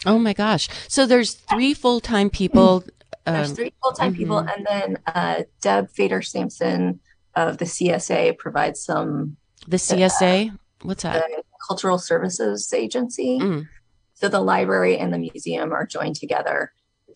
[0.06, 0.68] Oh my gosh.
[0.88, 2.84] So there's three full-time people.
[3.26, 4.56] There's Um, three full-time people, mhm.
[4.56, 7.00] and then uh, Deb Fader Sampson
[7.34, 10.56] of the CSA provides some the CSA.
[10.82, 11.24] What's that?
[11.28, 13.38] the Cultural Services Agency.
[13.40, 13.68] Mm.
[14.14, 16.72] So the library and the museum are joined together,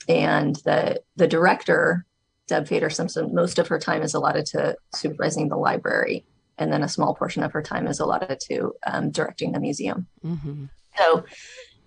[0.09, 2.07] and the the director,
[2.47, 6.25] Deb Fader Simpson, most of her time is allotted to supervising the library,
[6.59, 10.07] and then a small portion of her time is allotted to um, directing the museum.
[10.23, 11.25] hmm So,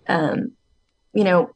[0.08, 0.52] um,
[1.14, 1.50] you know,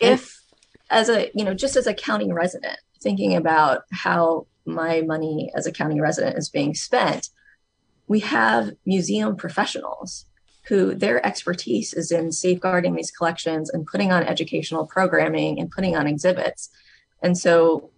[0.00, 0.42] if
[0.90, 5.66] as a, you know, just as a county resident, thinking about how my money as
[5.66, 7.28] a county resident is being spent,
[8.08, 10.24] we have museum professionals
[10.68, 15.96] who their expertise is in safeguarding these collections and putting on educational programming and putting
[15.96, 16.68] on exhibits.
[17.22, 17.90] And so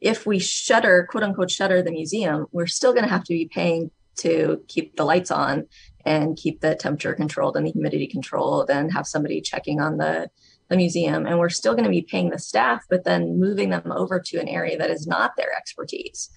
[0.00, 3.46] if we shutter, quote unquote, shutter the museum, we're still going to have to be
[3.46, 5.66] paying to keep the lights on
[6.04, 10.30] and keep the temperature controlled and the humidity controlled and have somebody checking on the,
[10.68, 11.26] the museum.
[11.26, 14.40] And we're still going to be paying the staff, but then moving them over to
[14.40, 16.30] an area that is not their expertise.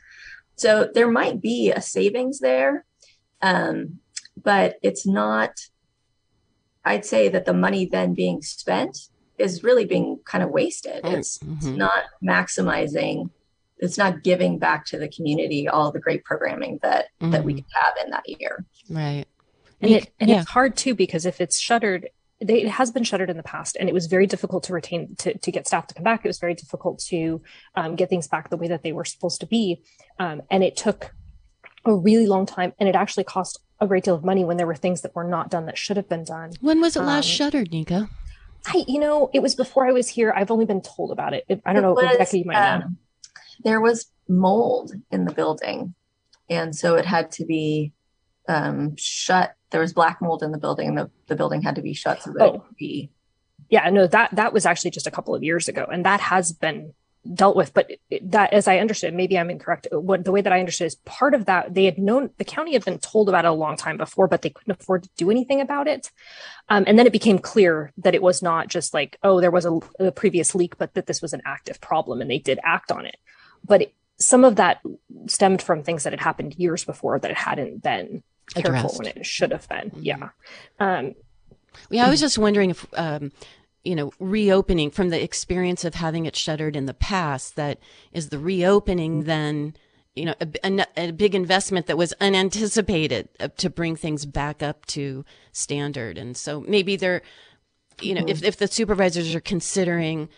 [0.62, 2.86] So there might be a savings there,
[3.42, 3.98] um,
[4.44, 5.54] but it's not,
[6.86, 8.96] I'd say that the money then being spent
[9.40, 11.02] is really being kind of wasted.
[11.04, 11.78] It's, it's Mhm.
[11.78, 13.32] not maximizing,
[13.80, 17.58] it's not giving back to the community all the great programming that, that we Mhm.
[17.58, 18.64] could have in that year.
[18.88, 19.26] Right.
[19.82, 20.42] And, it, and yeah.
[20.42, 22.10] it's hard too because if it's shuttered,
[22.42, 25.16] they, it has been shuttered in the past, and it was very difficult to retain
[25.18, 26.26] to, to get staff to come back.
[26.26, 27.42] It was very difficult to
[27.76, 29.82] um, get things back the way that they were supposed to be,
[30.20, 31.14] um, and it took
[31.86, 32.74] a really long time.
[32.80, 35.24] And it actually cost a great deal of money when there were things that were
[35.24, 36.52] not done that should have been done.
[36.62, 38.10] When was it last Um, shuttered, Nika?
[38.68, 40.32] I, you know, it was before I was here.
[40.36, 41.46] I've only been told about it.
[41.50, 42.38] I don't It know, was, Rebecca.
[42.38, 42.86] You might know.
[42.86, 42.98] um,
[43.64, 45.96] There was mold in the building,
[46.50, 47.94] and so it had to be
[48.48, 49.56] um, shut.
[49.72, 50.96] There was black mold in the building.
[50.96, 52.66] The, the building had to be shut so that it Oh.
[52.78, 53.10] be.
[53.70, 56.52] Yeah, no, that that was actually just a couple of years ago, and that has
[56.52, 56.94] been
[57.34, 57.74] dealt with.
[57.74, 57.90] But
[58.22, 59.88] that, as I understood, maybe I'm incorrect.
[59.92, 62.74] What the way that I understood is part of that they had known the county
[62.74, 65.32] had been told about it a long time before, but they couldn't afford to do
[65.32, 66.12] anything about it.
[66.68, 69.66] Um, and then it became clear that it was not just like, oh, there was
[69.66, 72.92] a, a previous leak, but that this was an active problem, and they did act
[72.92, 73.16] on it.
[73.64, 74.82] But it, some of that
[75.28, 78.98] stemmed from things that had happened years before that hadn't been careful Addressed.
[79.00, 79.92] when it should have been.
[79.92, 80.00] Mhm.
[80.02, 80.30] Yeah.
[80.80, 81.16] Um,
[81.90, 83.32] Yeah, I was just wondering if um,
[83.84, 87.80] you know, reopening from the experience of having it shuttered in the past, that
[88.12, 89.76] is the reopening then,
[90.16, 94.62] you know, a, a, a big investment that was unanticipated uh, to bring things back
[94.62, 96.18] up to standard.
[96.18, 97.24] And so maybe they're,
[98.02, 98.30] you know, mm-hmm.
[98.30, 100.30] if, if the supervisors are considering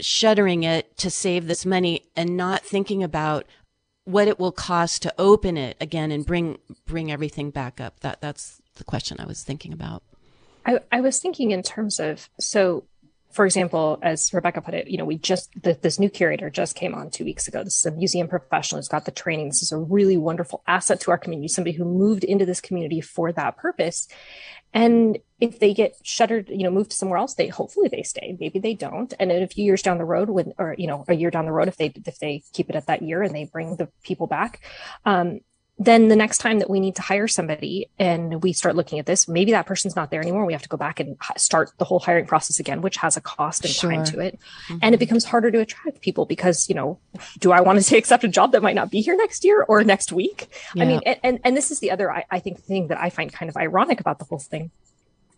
[0.00, 3.46] shuttering it to save this money and not thinking about
[4.04, 8.00] what it will cost to open it again and bring bring everything back up.
[8.00, 10.02] That that's the question i was thinking about.
[10.64, 12.84] I, I was thinking in terms of so
[13.32, 16.76] for example, as Rebecca put it, you know, we just, the, this new curator just
[16.76, 17.64] came on two weeks ago.
[17.64, 19.48] This is a museum professional who's got the training.
[19.48, 23.00] This is a really wonderful asset to our community, somebody who moved into this community
[23.00, 24.06] for that purpose.
[24.74, 28.36] And if they get shuttered, you know, moved to somewhere else, they hopefully they stay.
[28.38, 29.12] Maybe they don't.
[29.18, 31.44] And in a few years down the road, when or you know, a year down
[31.44, 33.88] the road, if they if they keep it at that year and they bring the
[34.02, 34.60] people back,
[35.04, 35.40] um,
[35.78, 39.06] then the next time that we need to hire somebody and we start looking at
[39.06, 40.44] this, maybe that person's not there anymore.
[40.44, 43.20] We have to go back and start the whole hiring process again, which has a
[43.20, 43.90] cost and sure.
[43.90, 44.38] time to it.
[44.68, 44.78] Mm-hmm.
[44.82, 46.98] And it becomes harder to attract people because, you know,
[47.38, 49.82] do I want to accept a job that might not be here next year or
[49.82, 50.48] next week?
[50.74, 50.84] Yeah.
[50.84, 53.32] I mean, and, and this is the other, I, I, think, thing that I find
[53.32, 54.70] kind of ironic about the whole thing.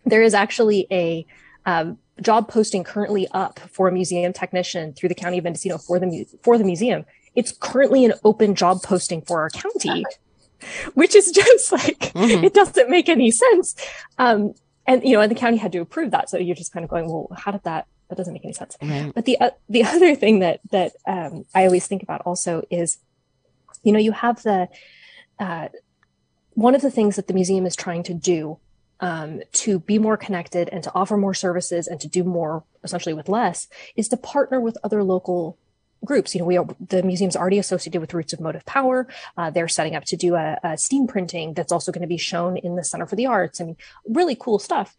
[0.05, 1.25] There is actually a,
[1.65, 5.99] um, job posting currently up for a museum technician through the county of Mendocino for
[5.99, 7.05] the, for the museum.
[7.35, 10.05] It's currently an open job posting for our county
[10.93, 12.43] which is just like, mm-hmm.
[12.43, 13.75] it doesn't make any sense.
[14.17, 14.53] Um,
[14.87, 16.29] and, you know, and the county had to approve that.
[16.29, 18.77] So you're just kind of going, well, how did that, that doesn't make any sense.
[18.81, 19.11] Right.
[19.13, 22.97] But the, uh, the other thing that, that, um, I always think about also is,
[23.83, 24.69] you know, you have the,
[25.39, 25.69] uh,
[26.53, 28.59] one of the things that the museum is trying to do
[28.99, 33.13] um, to be more connected and to offer more services and to do more essentially
[33.13, 35.57] with less is to partner with other local
[36.03, 36.33] groups.
[36.33, 39.07] You know, we are, the museum's already associated with Roots of Motive Power.
[39.37, 42.17] Uh, they're setting up to do a, a steam printing that's also going to be
[42.17, 43.61] shown in the Center for the Arts.
[43.61, 43.77] I mean,
[44.07, 44.95] really cool stuff.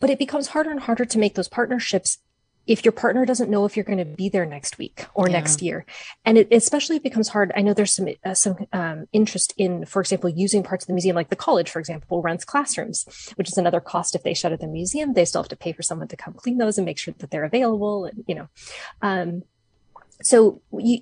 [0.00, 2.18] But it becomes harder and harder to make those partnerships
[2.66, 5.34] if your partner doesn't know if you're going to be there next week or yeah.
[5.34, 5.84] next year
[6.24, 10.00] and it especially becomes hard i know there's some uh, some um, interest in for
[10.00, 13.58] example using parts of the museum like the college for example rents classrooms which is
[13.58, 16.08] another cost if they shut at the museum they still have to pay for someone
[16.08, 18.48] to come clean those and make sure that they're available and you know
[19.02, 19.42] um,
[20.22, 21.00] so you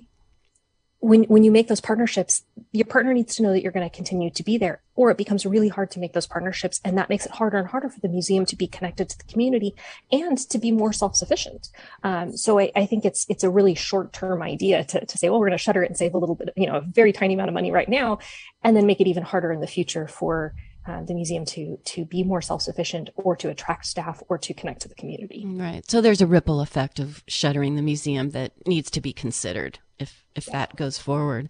[1.03, 3.93] when when you make those partnerships your partner needs to know that you're going to
[3.93, 7.09] continue to be there or it becomes really hard to make those partnerships and that
[7.09, 9.75] makes it harder and harder for the museum to be connected to the community
[10.13, 11.69] and to be more self-sufficient.
[12.03, 15.41] Um, so I, I, think it's it's a really short-term idea to, to say well
[15.41, 17.33] we're going to shutter it and save a little bit you know a very tiny
[17.33, 18.19] amount of money right now
[18.63, 20.53] and then make it even harder in the future for
[20.85, 24.81] uh, the museum to to be more self-sufficient or to attract staff or to connect
[24.81, 25.45] to the community.
[25.45, 25.89] Right.
[25.89, 30.25] So there's a ripple effect of shuttering the museum that needs to be considered if
[30.35, 30.53] if yeah.
[30.53, 31.49] that goes forward.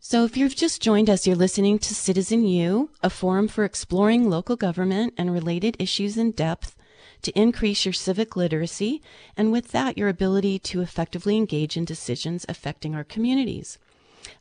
[0.00, 4.30] So if you've just joined us you're listening to citizen u a forum for exploring
[4.30, 6.76] local government and related issues in depth
[7.22, 9.02] to increase your civic literacy
[9.36, 13.78] and with that your ability to effectively engage in decisions affecting our communities.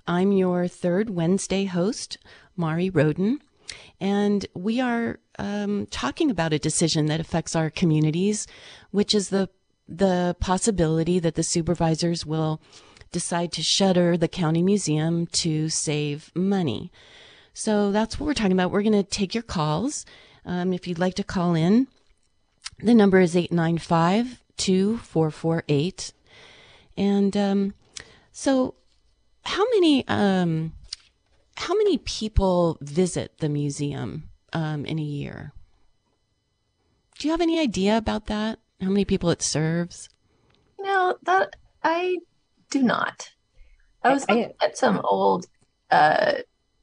[0.06, 2.20] I'm your third wednesday host
[2.56, 3.40] mari rodin
[4.00, 8.48] and we are um, talking about a decision that affects our communities,
[8.92, 9.50] which is the
[9.90, 12.62] the possibility that the supervisors will
[13.12, 16.92] decide to shutter the county museum to save money.
[17.54, 18.70] So that's what we're talking about.
[18.70, 20.06] We're going to take your calls.
[20.46, 21.88] Um, if you'd like to call in,
[22.80, 26.14] the number is 895 2448.
[26.98, 27.74] And um,
[28.32, 28.76] so,
[29.44, 30.74] how many um,
[31.58, 35.54] how many people visit the museum um, in a year?
[37.18, 38.60] Do you have any idea about that?
[38.80, 40.08] How many people it serves?
[40.80, 42.20] No, that I
[42.70, 43.32] do not.
[44.04, 45.48] I was looking at some old
[45.90, 46.34] uh,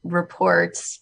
[0.02, 1.00] reports,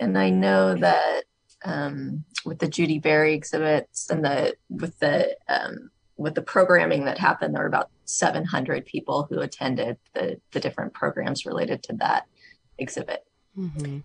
[0.00, 1.24] and I know that
[1.66, 7.18] um, with the Judi Bari exhibits and the with the um, with the programming that
[7.18, 12.26] happened, there were about 700 people who attended the the different programs related to that
[12.82, 13.24] exhibit.
[13.56, 14.00] Mm-hmm.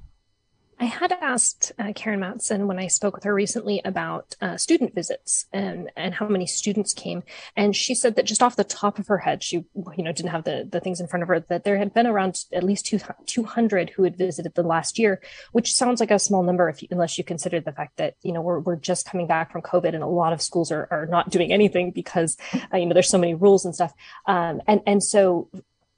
[0.79, 4.93] I had asked uh, Karen Matson when I spoke with her recently about uh, student
[4.93, 7.23] visits and and how many students came,
[7.55, 9.65] and she said that just off the top of her head, she
[9.97, 12.05] you know didn't have the the things in front of her that there had been
[12.05, 15.19] around at least two two hundred who had visited the last year,
[15.51, 18.31] which sounds like a small number if you, unless you consider the fact that you
[18.31, 21.07] know we're we're just coming back from COVID and a lot of schools are are
[21.07, 22.37] not doing anything because
[22.71, 23.93] uh, you know there's so many rules and stuff,
[24.27, 25.49] um, and and so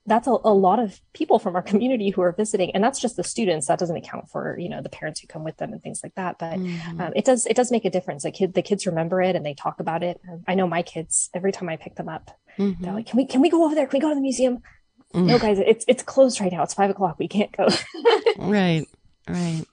[0.09, 3.15] that's a, a, lot of people from our community who are visiting and that's just
[3.15, 3.67] the students.
[3.67, 6.15] That doesn't account for you know the parents who come with them and things like
[6.15, 6.39] that.
[6.39, 7.01] But mm-hmm.
[7.01, 8.23] um, it does it does make a difference.
[8.23, 10.19] The kid the kids remember it and they talk about it.
[10.47, 12.83] I know my kids every time i pick them up mm-hmm.
[12.83, 13.87] they're like can we can we go over there?
[13.87, 14.61] Can we go to the museum?
[15.13, 15.25] Mm-hmm.
[15.25, 16.63] no guys it's it's closed right now.
[16.63, 17.17] It's five o'clock.
[17.19, 17.67] We can't go.
[18.37, 18.85] Right
[19.29, 19.65] right.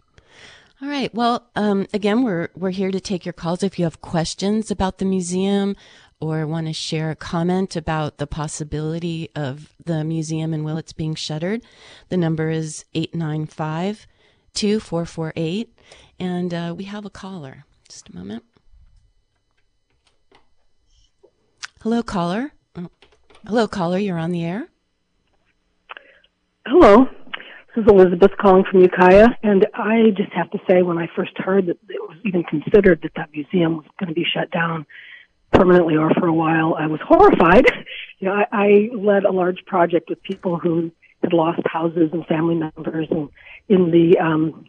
[0.83, 1.13] All right.
[1.15, 4.99] Well, um, again, we're we're here to take your calls if you have questions about
[4.99, 5.75] the museum
[6.21, 11.15] or want to share a comment about the possibility of the museum and Willits being
[11.15, 11.63] shuttered.
[12.09, 14.07] The number is 895
[14.55, 15.79] 2448.
[16.19, 17.65] And uh, we have a caller.
[17.89, 18.45] Just a moment.
[21.83, 22.53] Hello, caller.
[22.77, 22.89] Oh.
[23.47, 23.99] Hello, caller.
[23.99, 24.69] You're on the air.
[26.67, 27.07] Hello.
[27.77, 31.37] This is Elizabeth calling from Ukiah, and I just have to say, when I first
[31.37, 34.87] heard that it was even considered that that museum was going to be shut down
[35.57, 37.67] permanently or for a while, I was horrified.
[38.19, 40.91] You know, I, I led a large project with people who
[41.23, 43.29] had lost houses and family members, and
[43.69, 44.65] in the um,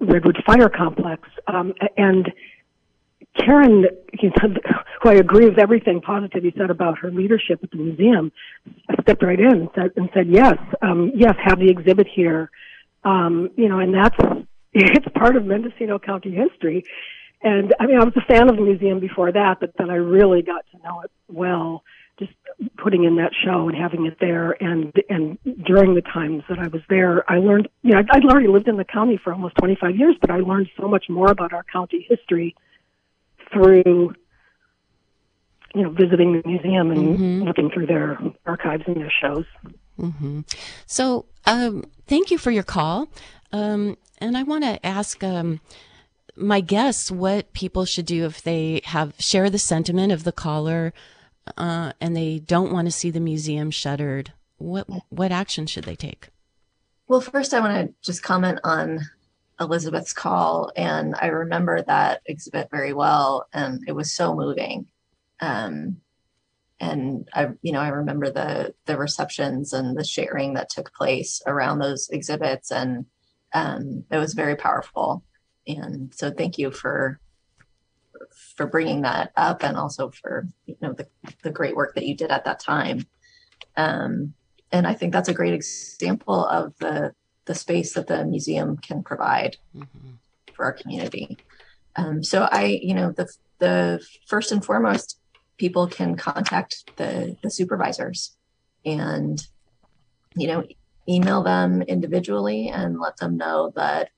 [0.00, 2.32] Redwood Fire Complex, um, and
[3.38, 3.86] Karen,
[4.20, 8.32] who I agree with everything positive you said about her leadership at the museum,
[9.02, 12.50] stepped right in and said, and said yes, um, yes, have the exhibit here.
[13.04, 14.16] Um, you know, and that's,
[14.72, 16.84] it's part of Mendocino County history.
[17.44, 19.96] And I mean, I was a fan of the museum before that, but then I
[19.96, 21.84] really got to know it well,
[22.18, 22.32] just
[22.78, 24.52] putting in that show and having it there.
[24.52, 28.24] And, and during the times that I was there, I learned, you know, I'd, I'd
[28.24, 31.30] already lived in the county for almost 25 years, but I learned so much more
[31.30, 32.56] about our county history
[33.52, 34.14] through
[35.74, 37.42] you know visiting the museum and mm-hmm.
[37.42, 39.44] looking through their archives and their shows.
[39.98, 40.40] Mm-hmm.
[40.86, 43.08] So, um, thank you for your call,
[43.52, 45.60] um, and I want to ask um,
[46.36, 50.92] my guess what people should do if they have share the sentiment of the caller
[51.56, 54.32] uh, and they don't want to see the museum shuttered.
[54.56, 56.28] What what action should they take?
[57.06, 59.00] Well, first, I want to just comment on
[59.60, 64.86] Elizabeth's call, and I remember that exhibit very well, and it was so moving.
[65.40, 65.98] Um,
[66.80, 71.42] and I, you know, I remember the the receptions and the sharing that took place
[71.46, 73.06] around those exhibits, and
[73.52, 75.22] um, it was very powerful.
[75.66, 77.20] And so, thank you for
[78.56, 81.06] for bringing that up, and also for you know the
[81.42, 83.06] the great work that you did at that time.
[83.76, 84.34] Um,
[84.72, 87.12] and I think that's a great example of the
[87.44, 90.10] the space that the museum can provide mm-hmm.
[90.54, 91.38] for our community.
[91.96, 95.18] Um, so I, you know, the the first and foremost,
[95.58, 98.36] people can contact the the supervisors,
[98.84, 99.46] and
[100.36, 100.64] you know,
[101.08, 104.10] email them individually and let them know that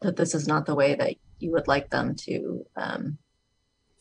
[0.00, 3.18] that this is not the way that you would like them to um,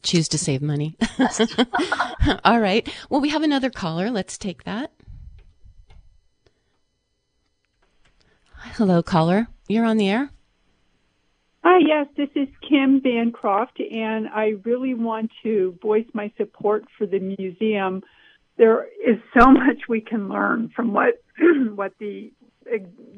[0.01, 0.97] choose to save money.
[2.43, 2.87] All right.
[3.09, 4.09] Well, we have another caller.
[4.09, 4.91] Let's take that.
[8.73, 9.47] Hello, caller.
[9.67, 10.31] You're on the air.
[11.63, 17.05] Hi, yes, this is Kim Bancroft, and I really want to voice my support for
[17.05, 18.01] the museum.
[18.57, 21.21] There is so much we can learn from what
[21.75, 22.31] what the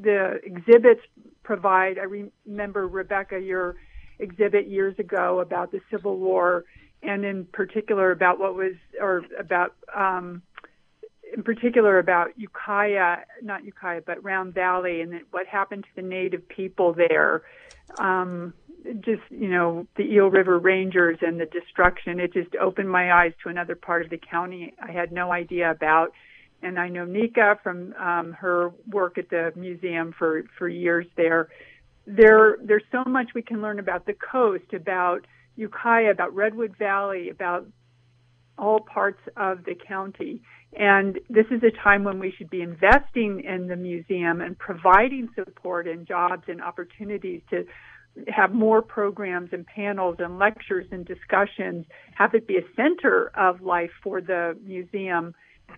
[0.02, 1.02] the exhibits
[1.44, 1.98] provide.
[1.98, 3.76] I remember Rebecca your
[4.20, 6.66] exhibit years ago about the Civil War,
[7.02, 10.42] and in particular about what was or about um,
[11.36, 16.48] in particular about Ukiah, not Ukiah, but Round Valley, and what happened to the native
[16.48, 17.44] people there.
[17.98, 18.54] Um,
[19.02, 22.20] just you know the Eel River Rangers and the destruction.
[22.20, 25.72] It just opened my eyes to another part of the county I had no idea
[25.72, 26.14] about.
[26.64, 31.50] And I know Nika from um, her work at the museum for for years there.
[32.08, 37.30] There, there's so much we can learn about the coast, about Ukiah, about Redwood Valley,
[37.30, 37.68] about
[38.58, 40.42] all parts of the county.
[40.74, 45.30] And this is a time when we should be investing in the museum and providing
[45.36, 47.66] support and jobs and opportunities to
[48.28, 53.62] have more programs and panels and lectures and discussions, have it be a center of
[53.62, 55.34] life for the museum,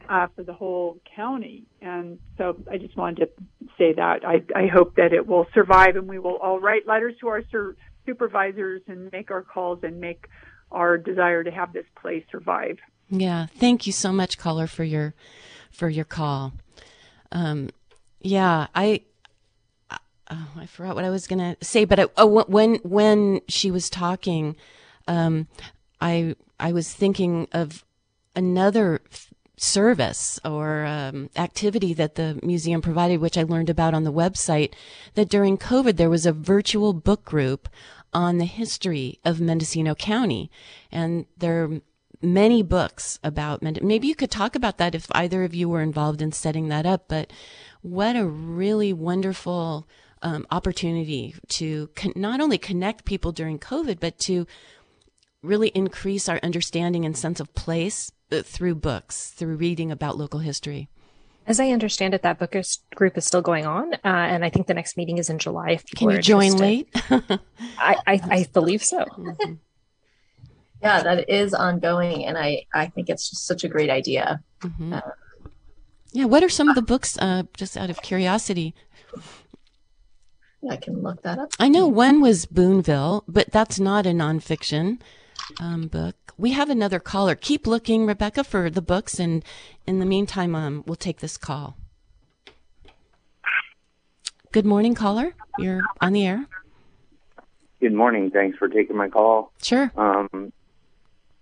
[0.10, 1.64] uh, for the whole county.
[1.82, 3.30] And so I just wanted to
[3.78, 4.26] say that.
[4.26, 7.42] I, I hope that it will survive and we will all write letters to our
[7.52, 7.76] sur-
[8.06, 10.28] supervisors and make our calls and make
[10.72, 12.78] our desire to have this place survive.
[13.10, 15.14] Yeah, thank you so much, caller, for your
[15.72, 16.54] for your call.
[17.32, 17.70] Um,
[18.22, 19.02] yeah, I
[19.92, 23.90] oh, I forgot what I was gonna say, but I, oh, when when she was
[23.90, 24.56] talking,
[25.08, 25.48] um,
[26.02, 27.86] I I was thinking of
[28.36, 29.02] another
[29.63, 34.73] service or um, activity that the museum provided, which I learned about on the website.
[35.15, 37.69] That during COVID there was a virtual book group
[38.13, 40.52] on the history of Mendocino County,
[40.91, 41.82] and there are
[42.21, 43.88] many books about Mendocino.
[43.88, 46.86] maybe you could talk about that if either of you were involved in setting that
[46.86, 47.30] up but
[47.82, 49.86] what a really wonderful
[50.21, 54.47] um, opportunity to con- not only connect people during covid but to
[55.41, 60.89] really increase our understanding and sense of place through books through reading about local history
[61.46, 64.50] As I understand it, that book is, group is still going on, uh, and I
[64.50, 65.72] think the next meeting is in July.
[65.72, 66.88] If Can you join late?
[67.12, 69.05] I, I, I, believe so.
[69.18, 69.53] Mm-hmm.
[70.82, 74.43] Yeah, that is ongoing, and I, I think it's just such a great idea.
[74.62, 74.93] Mm-hmm.
[74.93, 75.01] Uh,
[76.12, 78.76] yeah, what are some of the books, uh, just out of curiosity?
[80.70, 81.51] I can look that up.
[81.60, 84.99] I know one was Boonville, but that's not a nonfiction
[85.60, 86.16] um, book.
[86.38, 87.36] We have another caller.
[87.36, 89.44] Keep looking, Rebecca, for the books, and
[89.86, 91.78] in the meantime, um, we'll take this call.
[94.52, 95.34] Good morning, caller.
[95.58, 96.46] You're on the air.
[97.80, 98.30] Good morning.
[98.32, 99.52] Thanks for taking my call.
[99.62, 99.91] Sure.
[99.98, 100.54] Um,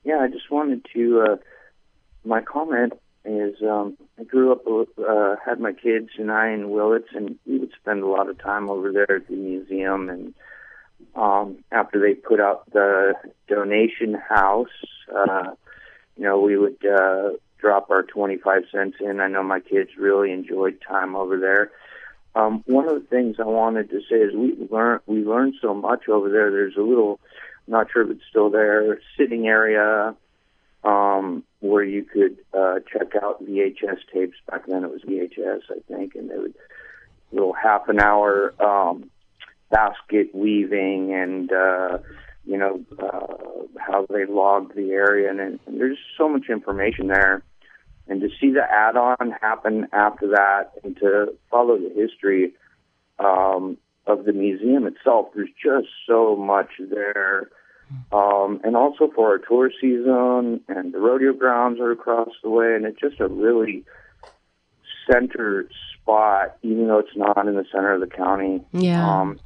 [0.04, 1.22] yeah, I just wanted to.
[1.22, 1.36] Uh,
[2.24, 2.93] my comment
[3.26, 4.66] is um, I grew up,
[4.97, 8.39] uh, had my kids and I in Willits, and we would spend a lot of
[8.39, 10.10] time over there at the museum.
[10.10, 10.34] And
[11.16, 13.14] um, after they put up the
[13.47, 14.68] donation house,
[15.14, 15.52] uh,
[16.18, 19.20] you know, we would uh, drop our 25 cents in.
[19.20, 21.72] I know my kids really enjoyed time over there.
[22.34, 25.74] Um, one of the things I wanted to say is we learned we learned so
[25.74, 26.49] much over there.
[26.49, 27.20] There's a little,
[27.68, 30.16] I'm not sure if it's still there, sitting area
[30.84, 34.38] um, where you could uh, check out VHS tapes.
[34.49, 36.56] Back then it was VHS, I think, and they would
[37.32, 39.10] little half an hour um,
[39.72, 41.97] basket weaving and uh,
[42.45, 43.28] you know uh,
[43.80, 47.43] how they logged the area, and, and there's so much information there.
[48.07, 52.53] And to see the add-on happen after that, and to follow the history
[53.19, 57.49] um, of the museum itself, there's just so much there
[58.11, 62.76] um, and also for our tour season, and the rodeo grounds are across the way,
[62.76, 63.86] and it's just a really
[65.09, 68.61] centered spot, even though it's not in the center of the county.
[68.72, 69.22] Yeah.
[69.22, 69.39] Um,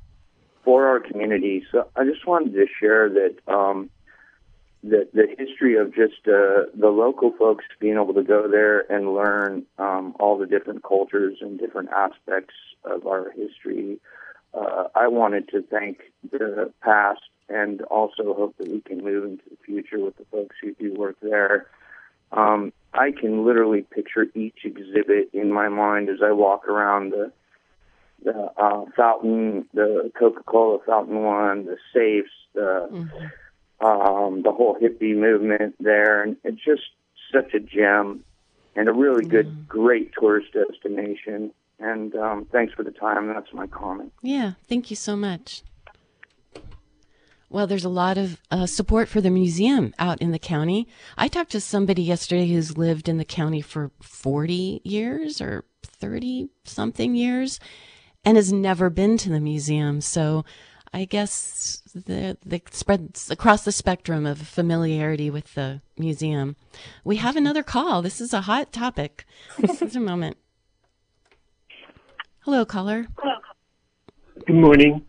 [0.66, 3.90] for our community, so I just wanted to share that um,
[4.84, 9.14] the the history of just uh, the local folks being able to go there and
[9.14, 14.00] learn um, all the different cultures and different aspects of our history.
[14.54, 16.02] Uh, I wanted to thank
[16.32, 20.56] the past and also hope that we can move into the future with the folks
[20.62, 21.68] who do work there.
[22.32, 27.32] Um, I can literally picture each exhibit in my mind as I walk around the
[28.26, 33.86] the uh, fountain, the Coca-Cola fountain one, the safes, the mm-hmm.
[33.86, 36.82] um, the whole hippie movement there, and it's just
[37.32, 38.24] such a gem
[38.76, 39.68] and a really good, mm-hmm.
[39.68, 41.52] great tourist destination.
[41.80, 43.28] And um, thanks for the time.
[43.28, 44.12] That's my comment.
[44.22, 45.62] Yeah, thank you so much.
[47.50, 50.88] Well, there's a lot of uh, support for the museum out in the county.
[51.16, 56.50] I talked to somebody yesterday who's lived in the county for 40 years or 30
[56.64, 57.60] something years
[58.26, 60.02] and has never been to the museum.
[60.02, 60.44] So
[60.94, 66.56] I guess the, the spreads across the spectrum of familiarity with the museum.
[67.04, 68.02] We have another call.
[68.02, 69.26] This is a hot topic.
[69.62, 70.38] Just a moment.
[72.40, 73.08] Hello, caller.
[73.20, 73.36] Hello.
[74.48, 75.06] Good morning.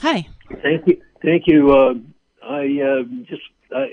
[0.00, 0.28] Hi.
[0.62, 1.00] Thank you.
[1.22, 1.72] Thank you.
[1.72, 1.94] Uh,
[2.46, 3.42] I uh, just
[3.74, 3.86] I,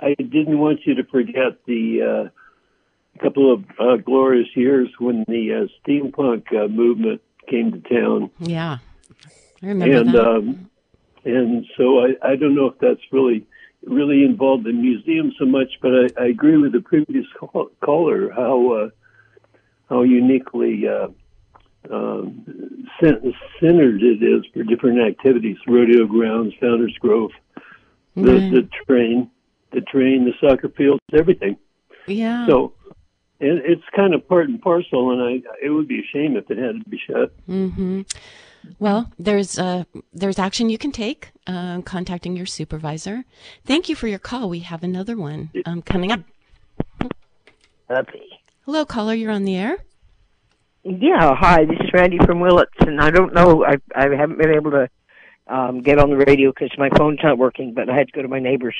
[0.00, 5.64] I didn't want you to forget the uh, couple of uh, glorious years when the
[5.64, 8.30] uh, steampunk uh, movement came to town.
[8.40, 8.78] Yeah,
[9.62, 10.26] I remember and, that.
[10.26, 10.70] Um,
[11.24, 13.46] and so I, I don't know if that's really
[13.84, 18.30] really involved in museums so much, but I, I agree with the previous call, caller
[18.30, 18.90] how
[19.88, 20.88] how uniquely
[21.90, 27.32] um, centered it is for different activities, rodeo grounds, Founders Grove,
[28.14, 29.30] the, the train,
[29.72, 31.56] the train, the soccer fields, everything.
[32.06, 32.46] Yeah.
[32.46, 32.74] So,
[33.42, 36.50] and it's kind of part and parcel, and I it would be a shame if
[36.50, 37.34] it had to be shut.
[37.48, 38.02] Mm-hmm.
[38.78, 43.24] Well, there's uh, there's action you can take, uh, contacting your supervisor.
[43.64, 44.48] Thank you for your call.
[44.48, 46.20] We have another one um, coming up.
[47.90, 48.22] Happy.
[48.64, 49.14] Hello, caller.
[49.14, 49.78] You're on the air.
[50.84, 51.64] Yeah, hi.
[51.64, 53.64] This is Randy from Willits, and I don't know.
[53.64, 54.88] I I haven't been able to
[55.48, 58.22] um, get on the radio because my phone's not working, but I had to go
[58.22, 58.78] to my neighbor's.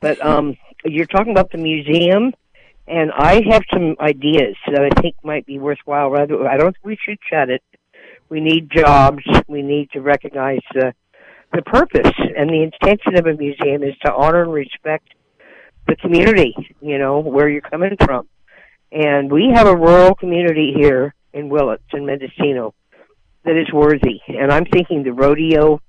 [0.00, 2.34] But um, you're talking about the museum,
[2.88, 6.10] and I have some ideas that I think might be worthwhile.
[6.10, 7.62] Rather, I don't think we should shut it.
[8.28, 9.24] We need jobs.
[9.48, 10.94] We need to recognize the
[11.52, 15.08] the purpose and the intention of a museum is to honor and respect
[15.86, 16.54] the community.
[16.80, 18.28] You know where you're coming from,
[18.92, 22.74] and we have a rural community here in Willits and Mendocino
[23.44, 24.20] that is worthy.
[24.26, 25.80] And I'm thinking the rodeo,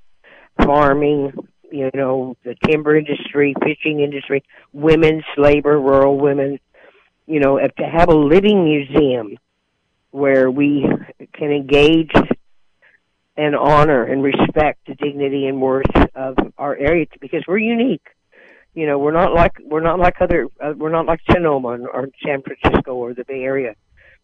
[0.63, 1.33] farming,
[1.71, 4.43] you know, the timber industry, fishing industry,
[4.73, 6.59] women's labor, rural women,
[7.27, 9.37] you know, to have a living museum
[10.11, 10.85] where we
[11.33, 12.11] can engage
[13.35, 18.07] and honor and respect the dignity and worth of our area because we're unique.
[18.73, 22.09] You know, we're not like we're not like other uh, we're not like Sonoma or
[22.23, 23.75] San Francisco or the Bay Area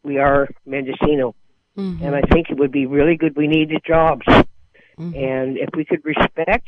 [0.03, 1.35] we are Mendocino.
[1.77, 2.05] Mm-hmm.
[2.05, 3.35] And I think it would be really good.
[3.35, 4.25] We need the jobs.
[4.27, 5.15] Mm-hmm.
[5.15, 6.67] And if we could respect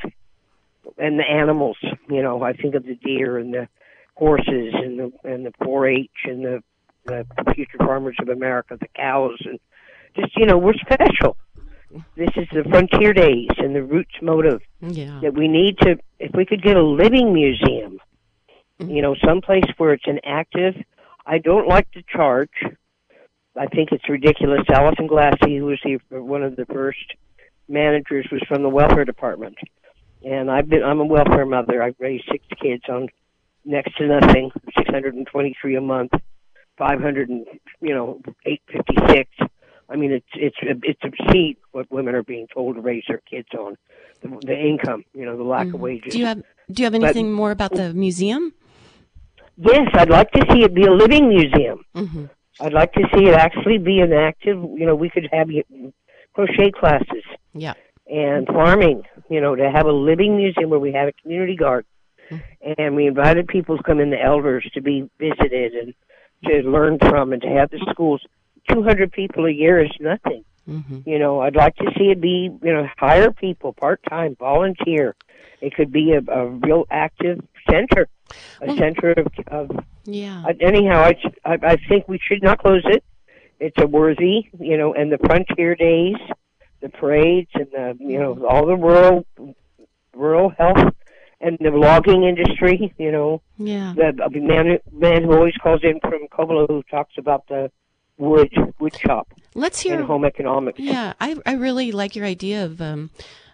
[0.98, 1.78] and the animals,
[2.10, 3.68] you know, I think of the deer and the
[4.16, 6.64] horses and the and the 4-H and the,
[7.06, 9.60] the future farmers of America, the cows, and
[10.16, 11.38] just you know, we're special.
[12.18, 15.20] This is the frontier days and the roots motive yeah.
[15.22, 15.98] that we need to.
[16.20, 18.00] If we could get a living museum,
[18.80, 18.90] mm-hmm.
[18.90, 20.76] you know, someplace where it's an active.
[21.26, 22.52] I don't like to charge.
[23.58, 24.62] I think it's ridiculous.
[24.70, 27.14] Allison Glassy, who was the, one of the first
[27.70, 29.56] managers, was from the welfare department,
[30.24, 30.84] and I've been.
[30.84, 31.82] I'm a welfare mother.
[31.82, 33.08] I've raised six kids on
[33.66, 36.12] next to nothing, six hundred and twenty-three a month,
[36.78, 37.46] five hundred and
[37.82, 39.30] you know eight fifty-six.
[39.90, 43.48] I mean, it's it's it's obscene what women are being told to raise their kids
[43.58, 43.78] on,
[44.22, 46.06] the, the income, you know, the lack of wages.
[46.06, 46.12] Mm-hmm.
[46.12, 48.54] Do you have Do you have anything more about the museum?
[49.58, 51.84] Yes, I'd like to see it be a living museum.
[51.96, 52.26] Mm-hmm.
[52.60, 54.58] I'd like to see it actually be an active.
[54.58, 55.50] You know, we could have
[56.34, 57.74] crochet classes Yeah.
[58.08, 59.04] and farming.
[59.30, 61.88] You know, to have a living museum where we have a community garden,
[62.78, 65.94] and we invited people to come in, the elders, to be visited and
[66.46, 68.22] to learn from, and to have the schools.
[68.70, 70.44] Two hundred people a year is nothing.
[70.70, 71.08] Mm-hmm.
[71.08, 75.16] You know, I'd like to see it be, you know, hire people part time, volunteer.
[75.62, 78.08] It could be a, a real active center,
[78.62, 80.44] a Well- center of, of Yeah.
[80.48, 81.14] uh, anyhow, I,
[81.46, 83.04] I I think we should not close it.
[83.60, 86.18] It's a worthy, you know, and the frontier days,
[86.82, 89.26] the parades, and the you know all the rural
[90.14, 90.94] rural health
[91.42, 92.94] and the logging industry.
[92.98, 93.94] You know, Yeah.
[93.96, 97.72] the man man who always calls in from Covelo who talks about the
[98.18, 100.04] wood wood shop Let's and hear.
[100.04, 100.80] home economics.
[100.80, 103.10] Yeah, I I really like your idea of um,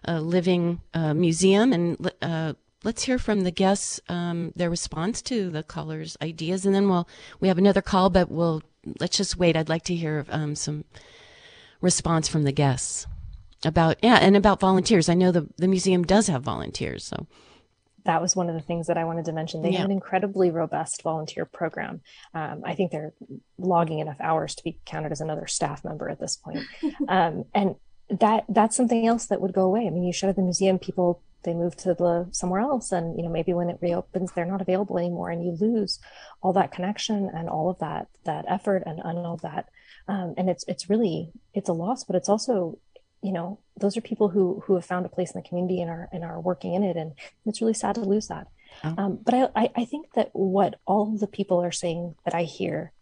[0.05, 2.53] a living uh, museum, and uh,
[2.83, 7.07] let's hear from the guests um, their response to the callers' ideas, and then we'll
[7.39, 8.61] we have another call, but we'll
[8.99, 9.55] let's just wait.
[9.57, 10.85] I'd like to hear um, some
[11.81, 13.07] response from the guests
[13.65, 15.09] about yeah, and about volunteers.
[15.09, 17.25] I know the the museum does have volunteers, so
[18.05, 19.61] that was one of the things that I wanted to mention.
[19.61, 19.79] They Yeah.
[19.79, 22.01] have an incredibly robust volunteer program.
[22.33, 23.13] Um, I think they're
[23.57, 26.63] logging enough hours to be counted as another staff member at this point.
[27.07, 27.75] um, and
[28.09, 29.87] that that's something else that would go away.
[29.87, 33.23] I mean, you shut the museum, people they move to the somewhere else, and you
[33.23, 35.99] know maybe when it reopens, they're not available anymore, and you lose
[36.41, 39.69] all that connection and all of that that effort and, and all of that.
[40.07, 42.77] Um, and it's it's really it's a loss, but it's also
[43.21, 45.89] you know those are people who who have found a place in the community and
[45.89, 46.97] are and are working in it.
[46.97, 47.13] And
[47.45, 48.47] it's really sad to lose that.
[48.85, 48.95] Oh.
[48.97, 52.43] um, but I, I i think that what all the people are saying that i
[52.43, 52.93] hear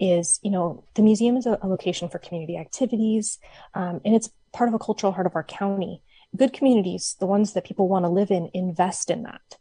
[0.00, 3.38] is you know the museum is a, a location for community activities
[3.74, 6.02] um, and it's part of a cultural heart of our county.
[6.34, 9.56] Good communities the ones that people want to live in invest in that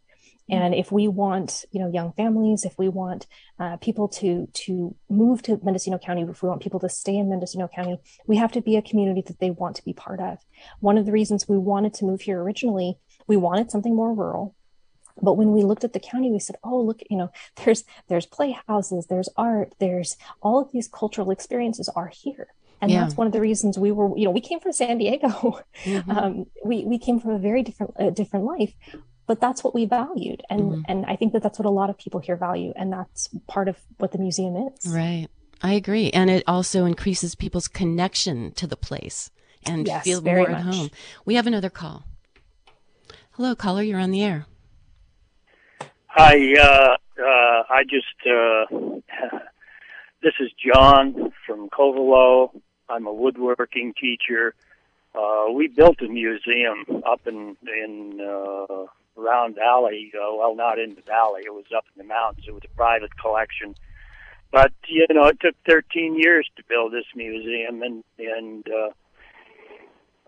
[0.49, 3.25] and if we want you know young families if we want
[3.59, 7.29] uh, people to to move to mendocino county if we want people to stay in
[7.29, 10.37] mendocino county we have to be a community that they want to be part of.
[10.79, 14.55] One of the reasons we wanted to move here originally we wanted something more rural.
[15.21, 17.31] But when we looked at the county we said oh look you know
[17.63, 22.47] there's there's playhouses there's art there's all of these cultural experiences are here.
[22.81, 23.01] And Yeah.
[23.01, 25.61] that's one of the reasons we were you know we came from san diego.
[25.85, 26.17] Mhm.
[26.17, 28.73] um, we we came from a very different uh, different life
[29.27, 30.83] but that's what we valued and Mhm.
[30.87, 33.67] and i think that that's what a lot of people here value and that's part
[33.67, 35.27] of what the museum is right.
[35.63, 39.31] I agree, and it also increases people's connection to the place
[39.65, 40.63] and Yes, feel more at much.
[40.75, 40.89] home.
[41.23, 42.03] We have another call.
[43.31, 43.81] Hello, caller.
[43.81, 44.45] You're on the air.
[46.07, 48.65] Hi, uh, uh, I just, uh,
[50.21, 52.51] this is John from Covelo.
[52.89, 54.53] I'm a woodworking teacher.
[55.15, 58.19] Uh, we built a museum up in, in,
[59.17, 60.11] uh, Round Valley.
[60.13, 61.43] Uh, well, not in the valley.
[61.45, 62.45] It was up in the mountains.
[62.47, 63.75] It was a private collection.
[64.51, 68.91] But, you know, it took 13 years to build this museum and, and, uh,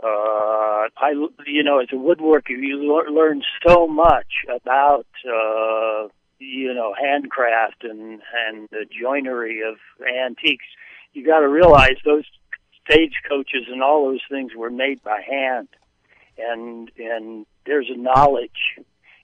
[0.04, 1.14] uh, I,
[1.46, 6.08] you know, as a woodworker, you learn so much about, uh,
[6.40, 10.66] you know, handcraft and and the joinery of antiques.
[11.14, 12.26] You got to realize those
[12.86, 15.68] stagecoaches and all those things were made by hand,
[16.38, 18.80] and and there's a knowledge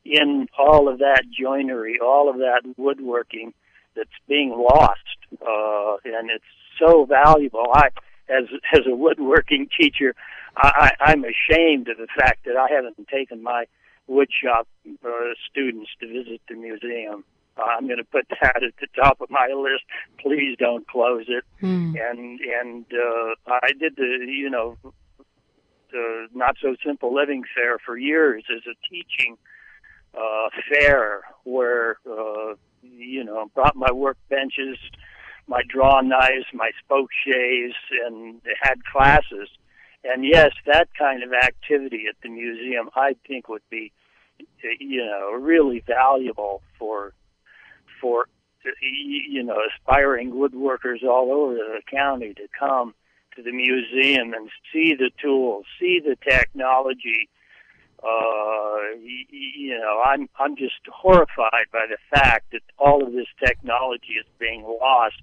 [0.05, 3.53] in all of that joinery, all of that woodworking
[3.95, 4.99] that's being lost,
[5.41, 6.43] uh, and it's
[6.79, 7.65] so valuable.
[7.73, 7.87] I,
[8.29, 10.15] as as a woodworking teacher,
[10.55, 13.65] I, I, I'm ashamed of the fact that I haven't taken my
[14.09, 14.65] woodshop
[15.05, 15.09] uh,
[15.49, 17.23] students to visit the museum.
[17.57, 19.83] Uh, I'm going to put that at the top of my list.
[20.19, 21.43] Please don't close it.
[21.59, 21.95] Hmm.
[21.95, 24.77] And and uh, I did the you know
[25.93, 29.37] the not so simple living fair for years as a teaching
[30.13, 34.77] uh, fair where uh, you know brought my work benches,
[35.47, 37.75] my draw knives, my spoke shaves,
[38.05, 39.49] and had classes.
[40.03, 43.93] And yes, that kind of activity at the museum, I think, would be,
[44.79, 47.13] you know, really valuable for
[48.01, 48.25] for
[48.81, 52.93] you know aspiring woodworkers all over the county to come
[53.35, 57.29] to the museum and see the tools, see the technology.
[58.03, 58.97] Uh,
[59.29, 64.25] you know, I'm I'm just horrified by the fact that all of this technology is
[64.39, 65.15] being lost.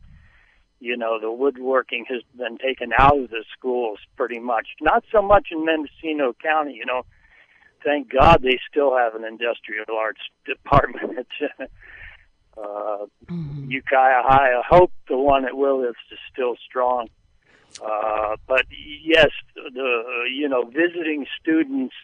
[0.78, 4.68] You know, the woodworking has been taken out of the schools pretty much.
[4.80, 6.74] Not so much in Mendocino County.
[6.74, 7.02] You know,
[7.84, 11.28] thank God they still have an industrial arts department.
[12.56, 13.70] Uh, mm-hmm.
[13.70, 14.52] Ukiah High.
[14.58, 17.08] I hope the one at Willits is still strong.
[17.84, 18.66] Uh, but
[19.04, 20.02] yes, the
[20.32, 21.94] you know visiting students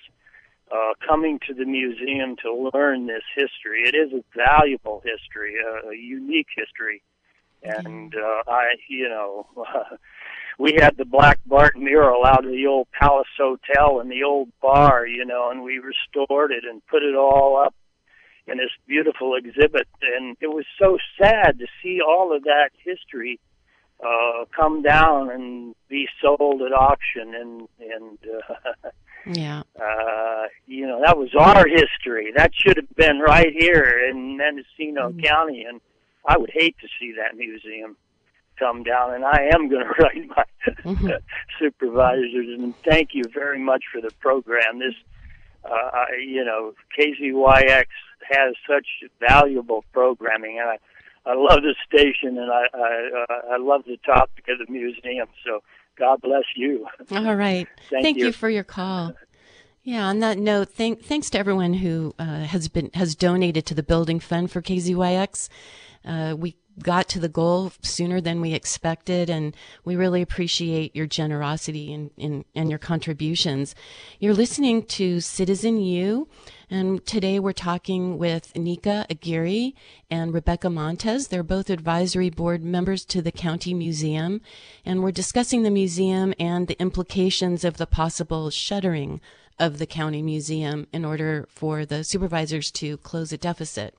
[0.71, 3.83] uh, coming to the museum to learn this history.
[3.85, 7.03] It is a valuable history, a, unique history,
[7.63, 9.47] and uh, I you know.
[10.59, 14.49] we had the Black Bart mural out of the old Palace Hotel and the old
[14.63, 17.75] bar, you know, and we restored it and put it all up
[18.47, 19.87] in this beautiful exhibit.
[20.17, 23.39] And it was so sad to see all of that history
[24.05, 27.35] uh, come down and be sold at auction.
[27.35, 28.19] And and
[28.51, 28.91] uh,
[29.27, 32.33] yeah, uh, you know that was our history.
[32.37, 35.21] That should have been right here in Mendocino mm-hmm.
[35.21, 35.65] County.
[35.65, 35.81] And
[36.27, 37.97] I would hate to see that museum
[38.59, 39.15] come down.
[39.15, 40.45] And I am going to write my
[40.85, 41.09] mm-hmm.
[41.59, 42.49] supervisors.
[42.59, 44.79] And thank you very much for the program.
[44.79, 44.95] This.
[45.65, 47.87] Uh, you know, KZYX
[48.31, 48.87] has such
[49.19, 50.79] valuable programming, and I,
[51.27, 55.27] I love the station, and I, I, uh, I love the topic of the museum.
[55.45, 55.61] So
[55.99, 56.87] God bless you.
[57.11, 57.67] All right.
[57.91, 58.27] Thank, Thank you.
[58.27, 58.33] you.
[58.33, 59.15] for your call.
[59.83, 60.07] Yeah.
[60.07, 63.85] On that note, thank, thanks to everyone who uh, has been has donated to the
[63.85, 65.49] building fund for KZYX.
[66.05, 71.07] Uh, we got to the goal sooner than we expected, and we really appreciate your
[71.07, 73.75] generosity and, and, and your contributions.
[74.21, 76.29] You're listening to Citizen U,
[76.71, 79.75] and today we're talking with Nika Aguirre
[80.11, 81.29] and Rebecca Montez.
[81.29, 84.41] They're both advisory board members to the County Museum,
[84.85, 89.21] and we're discussing the museum and the implications of the possible shuttering
[89.59, 93.95] of the County Museum in order for the supervisors to close a deficit.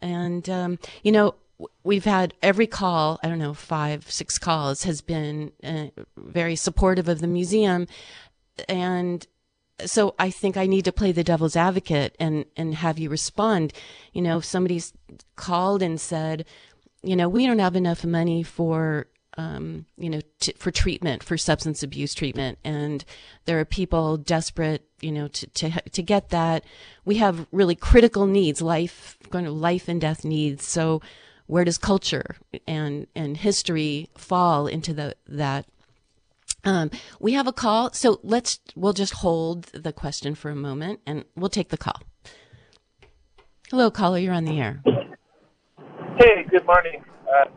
[0.00, 1.34] And, um, you know,
[1.82, 7.08] we've had every call, I don't know, five, six calls has been uh, very supportive
[7.08, 7.86] of the museum.
[8.68, 9.26] And
[9.86, 13.72] so I think I need to play the devil's advocate and, and have you respond.
[14.12, 14.92] You know, if somebody's
[15.36, 16.44] called and said,
[17.02, 19.06] you know, we don't have enough money for,
[19.38, 22.58] um, you know, t- for treatment, for substance abuse treatment.
[22.64, 23.04] And
[23.46, 26.64] there are people desperate, you know, to, to, to get that.
[27.04, 30.66] We have really critical needs, life, kind of life and death needs.
[30.66, 31.00] So
[31.50, 32.36] where does culture
[32.68, 35.66] and and history fall into the that
[36.64, 37.92] um, we have a call.
[37.92, 42.00] So let's we'll just hold the question for a moment and we'll take the call.
[43.70, 44.82] Hello caller you're on the air.
[46.18, 47.04] Hey good morning.
[47.28, 47.50] Uh,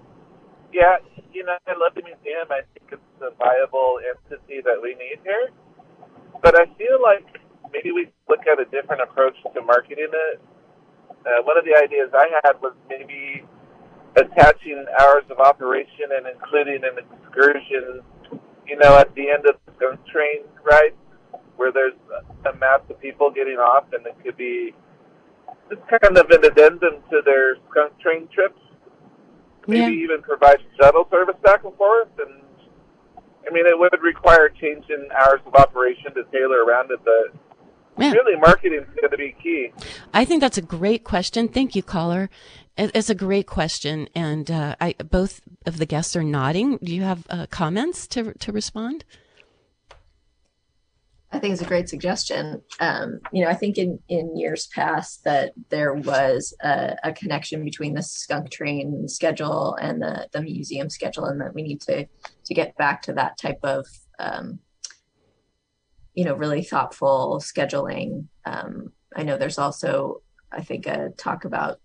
[0.72, 0.98] yeah
[1.34, 2.48] you know i love the museum.
[2.50, 5.50] I think it's a viable entity that we need here.
[6.42, 7.26] But i feel like
[7.72, 10.42] maybe we look at a different approach to marketing it.
[11.10, 13.44] Uh, one of the ideas i had was maybe
[14.16, 18.02] attaching hours of operation and including an excursion,
[18.68, 20.94] you know, at the end of the skunk train ride,
[21.58, 21.94] where there's
[22.46, 24.74] a mass of people getting off, and it could be
[25.70, 28.60] just kind of an addendum to their skunk train trips.
[29.68, 30.04] Maybe yeah.
[30.04, 32.42] even provide shuttle service back and forth, and
[33.48, 37.40] I mean, it would require changing hours of operation to tailor around it, but
[37.98, 38.12] yeah.
[38.12, 39.72] really marketing is going to be key.
[40.14, 41.48] I think that's a great question.
[41.48, 42.30] Thank you, caller.
[42.76, 46.78] It's a great question, and uh, I, both of the guests are nodding.
[46.78, 49.06] Do you have uh, comments to to respond?
[51.32, 52.62] I think it's a great suggestion.
[52.80, 57.64] Um, you know, I think in in years past that there was a, a, connection
[57.64, 62.08] between the skunk train schedule and the the museum schedule, and that we need to
[62.46, 63.86] to get back to that type of
[64.18, 64.60] um,
[66.16, 68.28] you know really thoughtful scheduling.
[68.46, 71.80] Um, I know there's also I think a talk about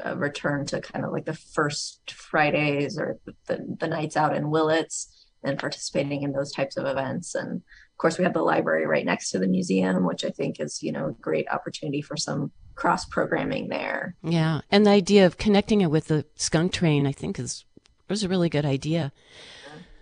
[0.00, 4.50] a return to kind of like the first Fridays or the, the nights out in
[4.50, 7.34] Willits and participating in those types of events.
[7.34, 10.58] And of course, we have the library right next to the museum, which I think
[10.58, 14.16] is, you know, a great opportunity for some cross programming there.
[14.22, 14.62] Yeah.
[14.70, 17.64] And the idea of connecting it with the skunk train, I think is,
[18.08, 19.12] was a really good idea.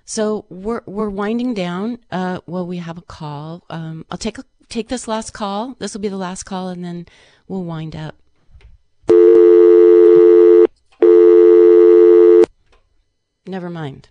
[0.05, 1.99] So we're, we're winding down.
[2.11, 3.65] Uh, well, we have a call.
[3.69, 5.77] Um, I'll take a, take this last call.
[5.79, 7.07] This will be the last call and then
[7.47, 8.17] we'll wind up.
[13.47, 14.09] Never mind.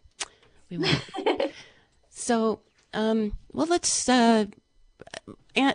[0.69, 1.01] We won't.
[2.09, 2.61] so,
[2.93, 4.07] um, well, let's.
[4.07, 4.45] Uh,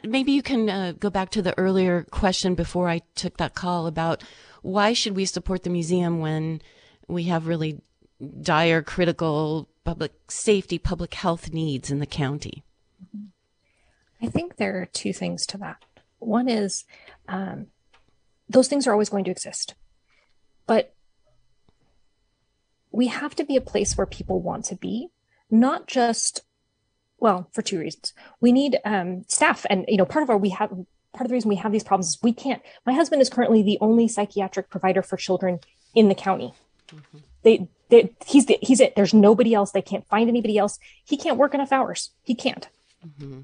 [0.04, 3.86] maybe you can uh, go back to the earlier question before I took that call
[3.86, 4.22] about
[4.62, 6.60] why should we support the museum when
[7.08, 7.80] we have really
[8.40, 12.64] dire, critical public safety, public health needs in the county?
[14.20, 15.84] I think there are two things to that.
[16.18, 16.84] One is
[17.28, 17.66] um,
[18.48, 19.74] those things are always going to exist,
[20.66, 20.95] but
[22.96, 25.08] we have to be a place where people want to be,
[25.50, 26.40] not just
[27.18, 28.14] well for two reasons.
[28.40, 31.34] We need um, staff and you know part of our we have part of the
[31.34, 34.70] reason we have these problems is we can't my husband is currently the only psychiatric
[34.70, 35.60] provider for children
[35.94, 36.54] in the county.
[36.88, 37.18] Mm-hmm.
[37.42, 38.96] they, they he's the, he's it.
[38.96, 39.72] There's nobody else.
[39.72, 40.78] They can't find anybody else.
[41.04, 42.12] He can't work enough hours.
[42.22, 42.68] He can't.
[43.06, 43.40] Mm-hmm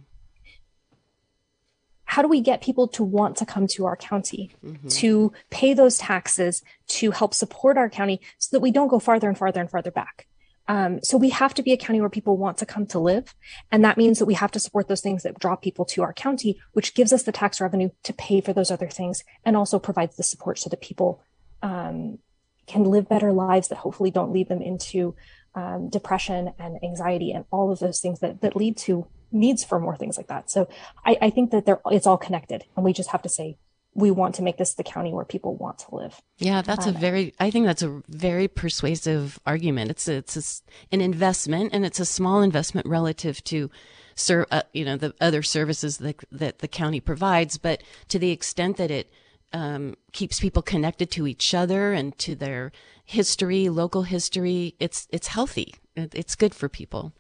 [2.13, 4.87] how do we get people to want to come to our county, mm-hmm.
[4.87, 9.29] to pay those taxes, to help support our county so that we don't go farther
[9.31, 10.27] and farther and farther back?
[10.69, 13.35] Um, so we have to be a county where people want to come to live.
[13.71, 16.13] And that means that we have to support those things that draw people to our
[16.13, 19.79] county, which gives us the tax revenue to pay for those other things and also
[19.79, 21.23] provides the support so that people
[21.63, 22.19] um,
[22.67, 25.17] can live better lives that hopefully don't lead them into
[25.55, 29.81] um, depression and anxiety and all of those things that, that lead to needs for
[29.81, 30.51] more things like that.
[30.51, 30.69] So
[31.05, 33.57] I, I think that they're, it's all connected and we just have to say,
[33.95, 36.23] we want to make this the county where people want to live.
[36.39, 39.91] Yeah, that's um, a very, I think that's a very persuasive argument.
[39.91, 43.71] It's a, it's a, an investment and it's a small investment relative to
[44.15, 47.59] serve, uh, you know, the other services that, that the county provides.
[47.59, 49.13] But to the extent that it,
[49.53, 52.73] um, keeps people connected to each other and to their
[53.05, 55.75] history, local history, it's, it's healthy.
[55.95, 57.13] It's good for people.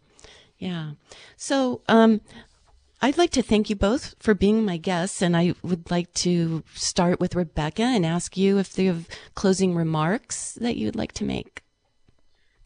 [0.62, 0.92] Yeah.
[1.36, 2.20] So, um,
[3.00, 6.62] I'd like to thank you both for being my guests, and I would like to
[6.72, 11.24] start with Rebecca and ask you if you have closing remarks that you'd like to
[11.24, 11.64] make.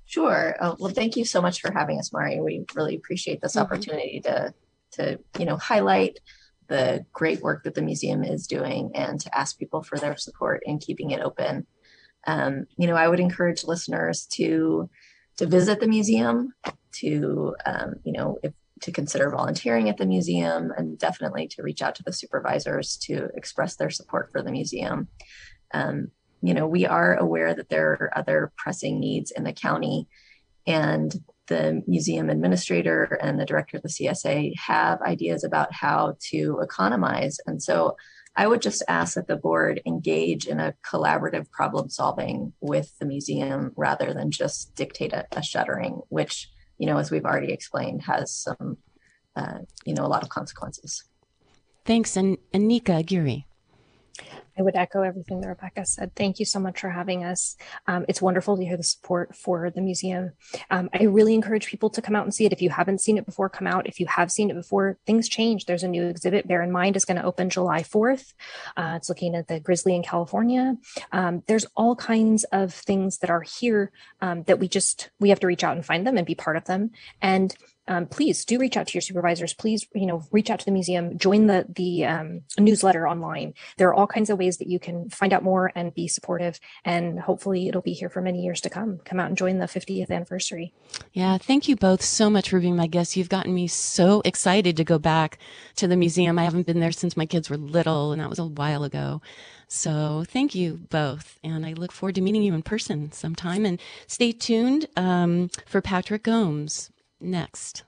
[0.04, 0.54] Sure.
[0.60, 2.38] Uh, well, thank you so much for having us, Mari.
[2.38, 3.62] We really appreciate this mm-hmm.
[3.64, 4.52] opportunity to
[4.92, 6.18] to you know highlight
[6.68, 10.62] the great work that the museum is doing and to ask people for their support
[10.66, 11.66] in keeping it open.
[12.26, 14.90] Um, you know, I would encourage listeners to
[15.38, 16.52] to visit the museum,
[17.00, 21.80] to um, you know if to consider volunteering at the museum and definitely to reach
[21.80, 25.08] out to the supervisors to express their support for the museum.
[25.72, 26.08] Um,
[26.42, 30.08] you know, we are aware that there are other pressing needs in the county,
[30.66, 31.14] and
[31.46, 37.38] the museum administrator and the director of the CSA have ideas about how to economize.
[37.46, 37.96] And so
[38.34, 43.06] I would just ask that the board engage in a collaborative problem solving with the
[43.06, 48.02] museum rather than just dictate a, a shuttering, which, you know, as we've already explained,
[48.02, 48.78] has some,
[49.34, 51.04] uh, you know, a lot of consequences.
[51.84, 52.16] Thanks.
[52.16, 53.44] And Anika Aguirre.
[54.58, 56.14] I would echo everything that Rebecca said.
[56.14, 57.56] Thank you so much for having us.
[57.86, 60.32] Um, it's wonderful to hear the support for the museum.
[60.70, 62.52] Um, I really encourage people to come out and see it.
[62.52, 63.86] If you haven't seen it before, come out.
[63.86, 65.66] If you have seen it before, things change.
[65.66, 68.34] There's a new exhibit, Bear in Mind, is going to open July 4th.
[68.76, 70.76] Uh, it's looking at the grizzly in California.
[71.12, 75.40] Um, there's all kinds of things that are here um, that we just, we have
[75.40, 76.90] to reach out and find them and be part of them.
[77.20, 77.54] And
[77.88, 79.54] um, please do reach out to your supervisors.
[79.54, 83.54] Please, you know, reach out to the museum, join the the um, newsletter online.
[83.76, 86.58] There are all kinds of ways that you can find out more and be supportive.
[86.84, 88.98] And hopefully, it'll be here for many years to come.
[89.04, 90.72] Come out and join the 50th anniversary.
[91.12, 93.16] Yeah, thank you both so much for being my guests.
[93.16, 95.38] You've gotten me so excited to go back
[95.76, 96.38] to the museum.
[96.38, 99.22] I haven't been there since my kids were little, and that was a while ago.
[99.68, 101.38] So thank you both.
[101.42, 103.64] And I look forward to meeting you in person sometime.
[103.64, 106.90] And stay tuned um, for Patrick Gomes
[107.20, 107.84] next.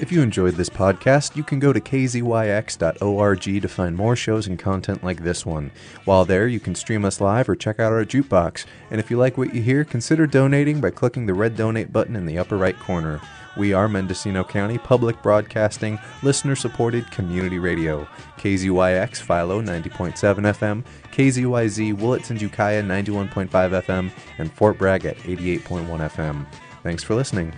[0.00, 4.56] If you enjoyed this podcast, you can go to kzyx.org to find more shows and
[4.56, 5.72] content like this one.
[6.04, 8.64] While there, you can stream us live or check out our jukebox.
[8.92, 12.14] And if you like what you hear, consider donating by clicking the red donate button
[12.14, 13.20] in the upper right corner.
[13.58, 18.06] We are Mendocino County Public Broadcasting, listener supported community radio.
[18.38, 25.86] KZYX Philo 90.7 FM, KZYZ Willits and Ukiah 91.5 FM, and Fort Bragg at 88.1
[25.88, 26.46] FM.
[26.84, 27.52] Thanks for listening.